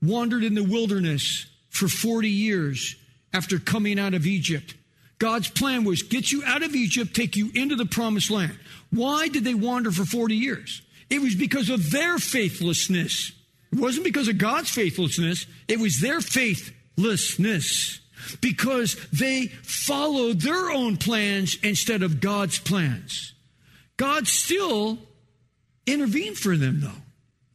wandered 0.00 0.44
in 0.44 0.54
the 0.54 0.62
wilderness 0.62 1.46
for 1.70 1.88
40 1.88 2.28
years 2.28 2.94
after 3.32 3.58
coming 3.58 3.98
out 3.98 4.14
of 4.14 4.26
Egypt, 4.26 4.74
God's 5.18 5.48
plan 5.48 5.84
was 5.84 6.02
get 6.02 6.30
you 6.30 6.44
out 6.44 6.62
of 6.62 6.74
Egypt, 6.74 7.14
take 7.14 7.36
you 7.36 7.50
into 7.54 7.74
the 7.74 7.86
promised 7.86 8.30
land. 8.30 8.56
Why 8.90 9.28
did 9.28 9.44
they 9.44 9.54
wander 9.54 9.90
for 9.90 10.04
40 10.04 10.36
years? 10.36 10.82
It 11.10 11.20
was 11.20 11.34
because 11.34 11.70
of 11.70 11.90
their 11.90 12.18
faithlessness. 12.18 13.32
It 13.72 13.78
wasn't 13.78 14.04
because 14.04 14.28
of 14.28 14.38
God's 14.38 14.70
faithlessness, 14.70 15.46
it 15.66 15.78
was 15.78 16.00
their 16.00 16.20
faithlessness 16.20 18.00
because 18.40 18.96
they 19.10 19.46
followed 19.62 20.40
their 20.40 20.70
own 20.70 20.96
plans 20.96 21.56
instead 21.62 22.02
of 22.02 22.20
God's 22.20 22.58
plans. 22.58 23.34
God 23.96 24.26
still 24.28 24.98
intervened 25.86 26.38
for 26.38 26.56
them, 26.56 26.80
though. 26.80 27.02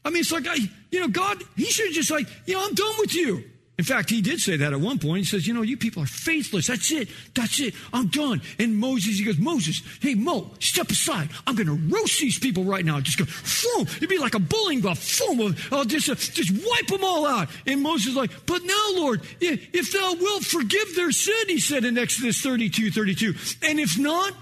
I 0.06 0.10
mean, 0.10 0.20
it's 0.20 0.32
like, 0.32 0.48
I, 0.48 0.58
you 0.92 1.00
know, 1.00 1.08
God, 1.08 1.42
He 1.56 1.66
should 1.66 1.94
just 1.94 2.12
like, 2.12 2.28
you 2.46 2.56
know, 2.56 2.66
I'm 2.66 2.74
done 2.74 2.94
with 3.00 3.16
you. 3.16 3.44
In 3.76 3.84
fact, 3.84 4.12
he 4.12 4.22
did 4.22 4.40
say 4.40 4.56
that 4.58 4.72
at 4.72 4.80
one 4.80 5.00
point. 5.00 5.20
He 5.20 5.26
says, 5.26 5.48
You 5.48 5.54
know, 5.54 5.64
you 5.64 5.78
people 5.78 6.04
are 6.04 6.08
faithless. 6.08 6.68
That's 6.68 6.92
it. 6.92 7.10
That's 7.34 7.60
it. 7.60 7.74
I'm 7.92 8.08
done. 8.08 8.42
And 8.60 8.78
Moses, 8.78 9.18
he 9.18 9.26
goes, 9.26 9.40
Moses, 9.40 9.82
hey, 10.00 10.14
Mo, 10.14 10.52
step 10.60 10.92
aside. 10.92 11.30
I'm 11.48 11.56
going 11.56 11.68
to 11.68 11.96
roast 11.96 12.20
these 12.20 12.38
people 12.38 12.66
right 12.66 12.86
now. 12.86 13.00
Just 13.00 13.18
go, 13.18 13.26
boom. 13.26 13.88
It'd 13.98 14.10
be 14.10 14.20
like 14.20 14.36
a 14.36 14.40
bowling 14.40 14.82
ball. 14.82 14.96
Boom. 15.28 15.56
I'll 15.72 15.86
just, 15.86 16.08
uh, 16.08 16.16
just 16.16 16.52
wipe 16.52 16.88
them 16.88 17.04
all 17.04 17.26
out. 17.26 17.50
And 17.66 17.82
Moses 17.82 18.10
is 18.10 18.16
like, 18.16 18.32
But 18.46 18.64
now, 18.64 18.90
Lord, 18.94 19.22
if 19.42 19.92
thou 19.92 20.14
wilt 20.22 20.44
forgive 20.44 20.96
their 20.96 21.12
sin, 21.12 21.48
he 21.48 21.60
said 21.60 21.84
in 21.84 21.98
Exodus 21.98 22.42
32 22.42 22.92
32. 22.92 23.34
And 23.64 23.80
if 23.80 23.98
not, 23.98 24.34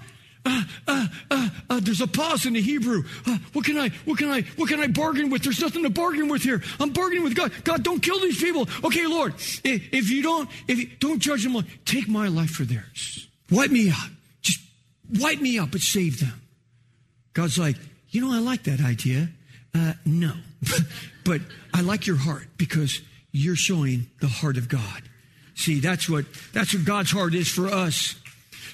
uh, 0.44 0.62
uh, 0.88 1.06
uh, 1.30 1.48
uh, 1.70 1.80
there's 1.80 2.00
a 2.00 2.06
pause 2.06 2.46
in 2.46 2.54
the 2.54 2.60
Hebrew. 2.60 3.04
Uh, 3.26 3.38
what 3.52 3.64
can 3.64 3.78
I, 3.78 3.90
what 4.04 4.18
can 4.18 4.28
I, 4.28 4.42
what 4.56 4.68
can 4.68 4.80
I 4.80 4.88
bargain 4.88 5.30
with? 5.30 5.42
There's 5.42 5.60
nothing 5.60 5.84
to 5.84 5.90
bargain 5.90 6.28
with 6.28 6.42
here. 6.42 6.62
I'm 6.80 6.90
bargaining 6.90 7.24
with 7.24 7.34
God. 7.34 7.52
God, 7.64 7.82
don't 7.82 8.02
kill 8.02 8.20
these 8.20 8.40
people. 8.40 8.68
Okay, 8.84 9.06
Lord, 9.06 9.34
if, 9.64 10.10
you 10.10 10.22
don't, 10.22 10.48
if 10.66 10.78
you 10.78 10.86
don't 10.98 11.20
judge 11.20 11.44
them, 11.44 11.64
take 11.84 12.08
my 12.08 12.28
life 12.28 12.50
for 12.50 12.64
theirs. 12.64 13.28
Wipe 13.50 13.70
me 13.70 13.90
out. 13.90 14.10
Just 14.40 14.60
wipe 15.18 15.40
me 15.40 15.58
out, 15.58 15.70
but 15.70 15.80
save 15.80 16.20
them. 16.20 16.40
God's 17.34 17.58
like, 17.58 17.76
you 18.10 18.20
know, 18.20 18.34
I 18.34 18.40
like 18.40 18.64
that 18.64 18.80
idea. 18.80 19.28
Uh, 19.74 19.94
no, 20.04 20.32
but 21.24 21.40
I 21.72 21.80
like 21.82 22.06
your 22.06 22.16
heart 22.16 22.48
because 22.58 23.00
you're 23.30 23.56
showing 23.56 24.06
the 24.20 24.28
heart 24.28 24.56
of 24.56 24.68
God. 24.68 25.02
See, 25.54 25.80
that's 25.80 26.08
what, 26.08 26.24
that's 26.52 26.74
what 26.74 26.84
God's 26.84 27.10
heart 27.10 27.34
is 27.34 27.48
for 27.48 27.68
us. 27.68 28.16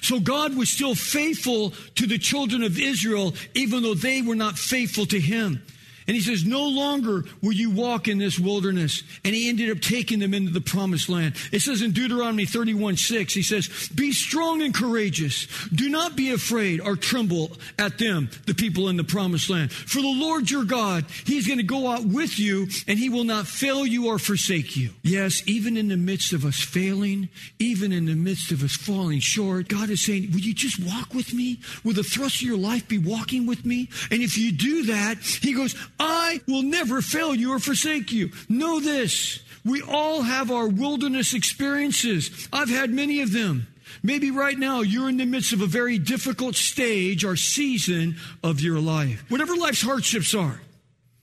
So 0.01 0.19
God 0.19 0.55
was 0.55 0.69
still 0.69 0.95
faithful 0.95 1.73
to 1.95 2.07
the 2.07 2.17
children 2.17 2.63
of 2.63 2.79
Israel, 2.79 3.33
even 3.53 3.83
though 3.83 3.93
they 3.93 4.21
were 4.21 4.35
not 4.35 4.57
faithful 4.57 5.05
to 5.07 5.19
him. 5.19 5.61
And 6.09 6.15
he 6.15 6.23
says, 6.23 6.43
No 6.43 6.67
longer 6.67 7.23
will 7.43 7.53
you 7.53 7.69
walk 7.69 8.07
in 8.07 8.17
this 8.17 8.39
wilderness. 8.39 9.03
And 9.23 9.35
he 9.35 9.47
ended 9.47 9.69
up 9.69 9.79
taking 9.79 10.17
them 10.17 10.33
into 10.33 10.51
the 10.51 10.59
promised 10.59 11.07
land. 11.07 11.35
It 11.51 11.59
says 11.59 11.83
in 11.83 11.91
Deuteronomy 11.91 12.47
31 12.47 12.97
6, 12.97 13.31
he 13.31 13.43
says, 13.43 13.89
Be 13.93 14.11
strong 14.11 14.63
and 14.63 14.73
courageous. 14.73 15.45
Do 15.67 15.87
not 15.87 16.15
be 16.15 16.31
afraid 16.31 16.81
or 16.81 16.95
tremble 16.95 17.51
at 17.77 17.99
them, 17.99 18.31
the 18.47 18.55
people 18.55 18.89
in 18.89 18.97
the 18.97 19.03
promised 19.03 19.51
land. 19.51 19.71
For 19.71 20.01
the 20.01 20.07
Lord 20.07 20.49
your 20.49 20.63
God, 20.63 21.05
he's 21.25 21.45
going 21.45 21.59
to 21.59 21.63
go 21.63 21.87
out 21.87 22.05
with 22.05 22.39
you 22.39 22.67
and 22.87 22.97
he 22.97 23.09
will 23.09 23.23
not 23.23 23.45
fail 23.45 23.85
you 23.85 24.07
or 24.07 24.17
forsake 24.17 24.75
you. 24.75 24.89
Yes, 25.03 25.43
even 25.45 25.77
in 25.77 25.89
the 25.89 25.97
midst 25.97 26.33
of 26.33 26.43
us 26.43 26.59
failing, 26.59 27.29
even 27.59 27.91
in 27.91 28.07
the 28.07 28.15
midst 28.15 28.51
of 28.51 28.63
us 28.63 28.75
falling 28.75 29.19
short, 29.19 29.67
God 29.67 29.91
is 29.91 30.03
saying, 30.03 30.31
Will 30.31 30.39
you 30.39 30.55
just 30.55 30.79
walk 30.79 31.13
with 31.13 31.35
me? 31.35 31.59
Will 31.83 31.93
the 31.93 32.01
thrust 32.01 32.37
of 32.37 32.47
your 32.47 32.57
life 32.57 32.87
be 32.87 32.97
walking 32.97 33.45
with 33.45 33.63
me? 33.63 33.89
And 34.09 34.23
if 34.23 34.39
you 34.39 34.51
do 34.51 34.85
that, 34.85 35.19
he 35.19 35.53
goes, 35.53 35.75
I 35.99 36.41
will 36.47 36.61
never 36.61 37.01
fail 37.01 37.35
you 37.35 37.53
or 37.53 37.59
forsake 37.59 38.11
you. 38.11 38.31
Know 38.47 38.79
this. 38.79 39.39
We 39.65 39.81
all 39.81 40.21
have 40.21 40.51
our 40.51 40.67
wilderness 40.67 41.33
experiences. 41.33 42.47
I've 42.53 42.69
had 42.69 42.91
many 42.91 43.21
of 43.21 43.33
them. 43.33 43.67
Maybe 44.01 44.31
right 44.31 44.57
now 44.57 44.81
you're 44.81 45.09
in 45.09 45.17
the 45.17 45.25
midst 45.25 45.51
of 45.51 45.61
a 45.61 45.67
very 45.67 45.97
difficult 45.97 46.55
stage 46.55 47.25
or 47.25 47.35
season 47.35 48.15
of 48.43 48.61
your 48.61 48.79
life. 48.79 49.25
Whatever 49.29 49.55
life's 49.55 49.81
hardships 49.81 50.33
are 50.33 50.61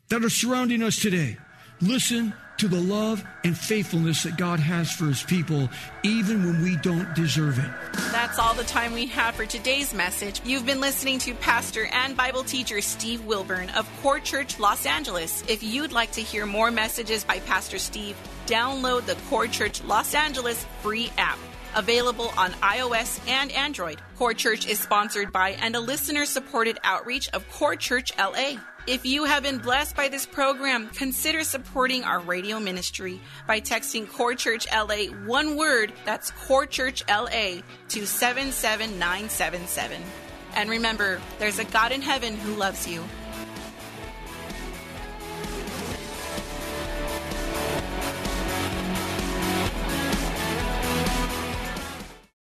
that 0.09 0.25
are 0.25 0.31
surrounding 0.31 0.83
us 0.83 1.01
today, 1.01 1.39
listen 1.81 2.35
to 2.59 2.69
the 2.69 2.81
love 2.81 3.25
and 3.45 3.57
faithfulness 3.57 4.23
that 4.23 4.37
God 4.37 4.61
has 4.61 4.91
for 4.91 5.07
his 5.07 5.23
people, 5.23 5.69
even 6.03 6.45
when 6.45 6.63
we 6.63 6.77
don't 6.77 7.15
deserve 7.15 7.59
it. 7.59 7.71
That's 8.13 8.39
all 8.39 8.55
the 8.55 8.65
time 8.65 8.93
we 8.93 9.07
have 9.07 9.35
for 9.35 9.47
today's 9.47 9.93
message. 9.93 10.41
You've 10.45 10.67
been 10.67 10.81
listening 10.81 11.19
to 11.21 11.35
Pastor 11.35 11.87
and 11.93 12.17
Bible 12.17 12.45
teacher 12.45 12.81
Steve 12.81 13.25
Wilburn 13.25 13.71
of 13.71 13.89
Core 14.03 14.21
Church 14.21 14.59
Los 14.59 14.87
Angeles. 14.87 15.45
If 15.49 15.63
you'd 15.63 15.93
like 15.93 16.13
to 16.13 16.23
hear 16.23 16.47
more 16.47 16.71
messages 16.71 17.25
by 17.25 17.41
Pastor 17.41 17.79
Steve, 17.79 18.17
download 18.47 19.07
the 19.07 19.17
Core 19.29 19.47
Church 19.47 19.83
Los 19.85 20.15
Angeles 20.15 20.65
free 20.83 21.11
app. 21.19 21.39
Available 21.77 22.33
on 22.37 22.51
iOS 22.55 23.21
and 23.29 23.53
Android. 23.53 24.01
Core 24.17 24.35
Church 24.35 24.67
is 24.67 24.81
sponsored 24.81 25.31
by 25.33 25.51
and 25.51 25.77
a 25.77 25.81
listener 25.81 26.25
supported 26.25 26.79
outreach 26.83 27.29
of 27.29 27.49
Core 27.53 27.77
Church 27.77 28.11
LA. 28.19 28.55
If 28.87 29.05
you 29.05 29.25
have 29.25 29.43
been 29.43 29.59
blessed 29.59 29.95
by 29.97 30.09
this 30.09 30.27
program, 30.27 30.89
consider 30.91 31.43
supporting 31.45 32.05
our 32.05 32.21
radio 32.21 32.59
ministry 32.59 33.21
by 33.47 33.61
texting 33.61 34.09
Core 34.09 34.35
Church 34.35 34.67
LA 34.73 35.07
one 35.27 35.57
word, 35.57 35.93
that's 36.05 36.31
Core 36.31 36.67
Church 36.67 37.05
LA, 37.09 37.63
to 37.89 38.07
77977. 38.07 40.01
And 40.55 40.71
remember, 40.71 41.21
there's 41.39 41.59
a 41.59 41.65
God 41.65 41.93
in 41.93 42.01
heaven 42.01 42.37
who 42.37 42.55
loves 42.55 42.89
you. 42.89 43.05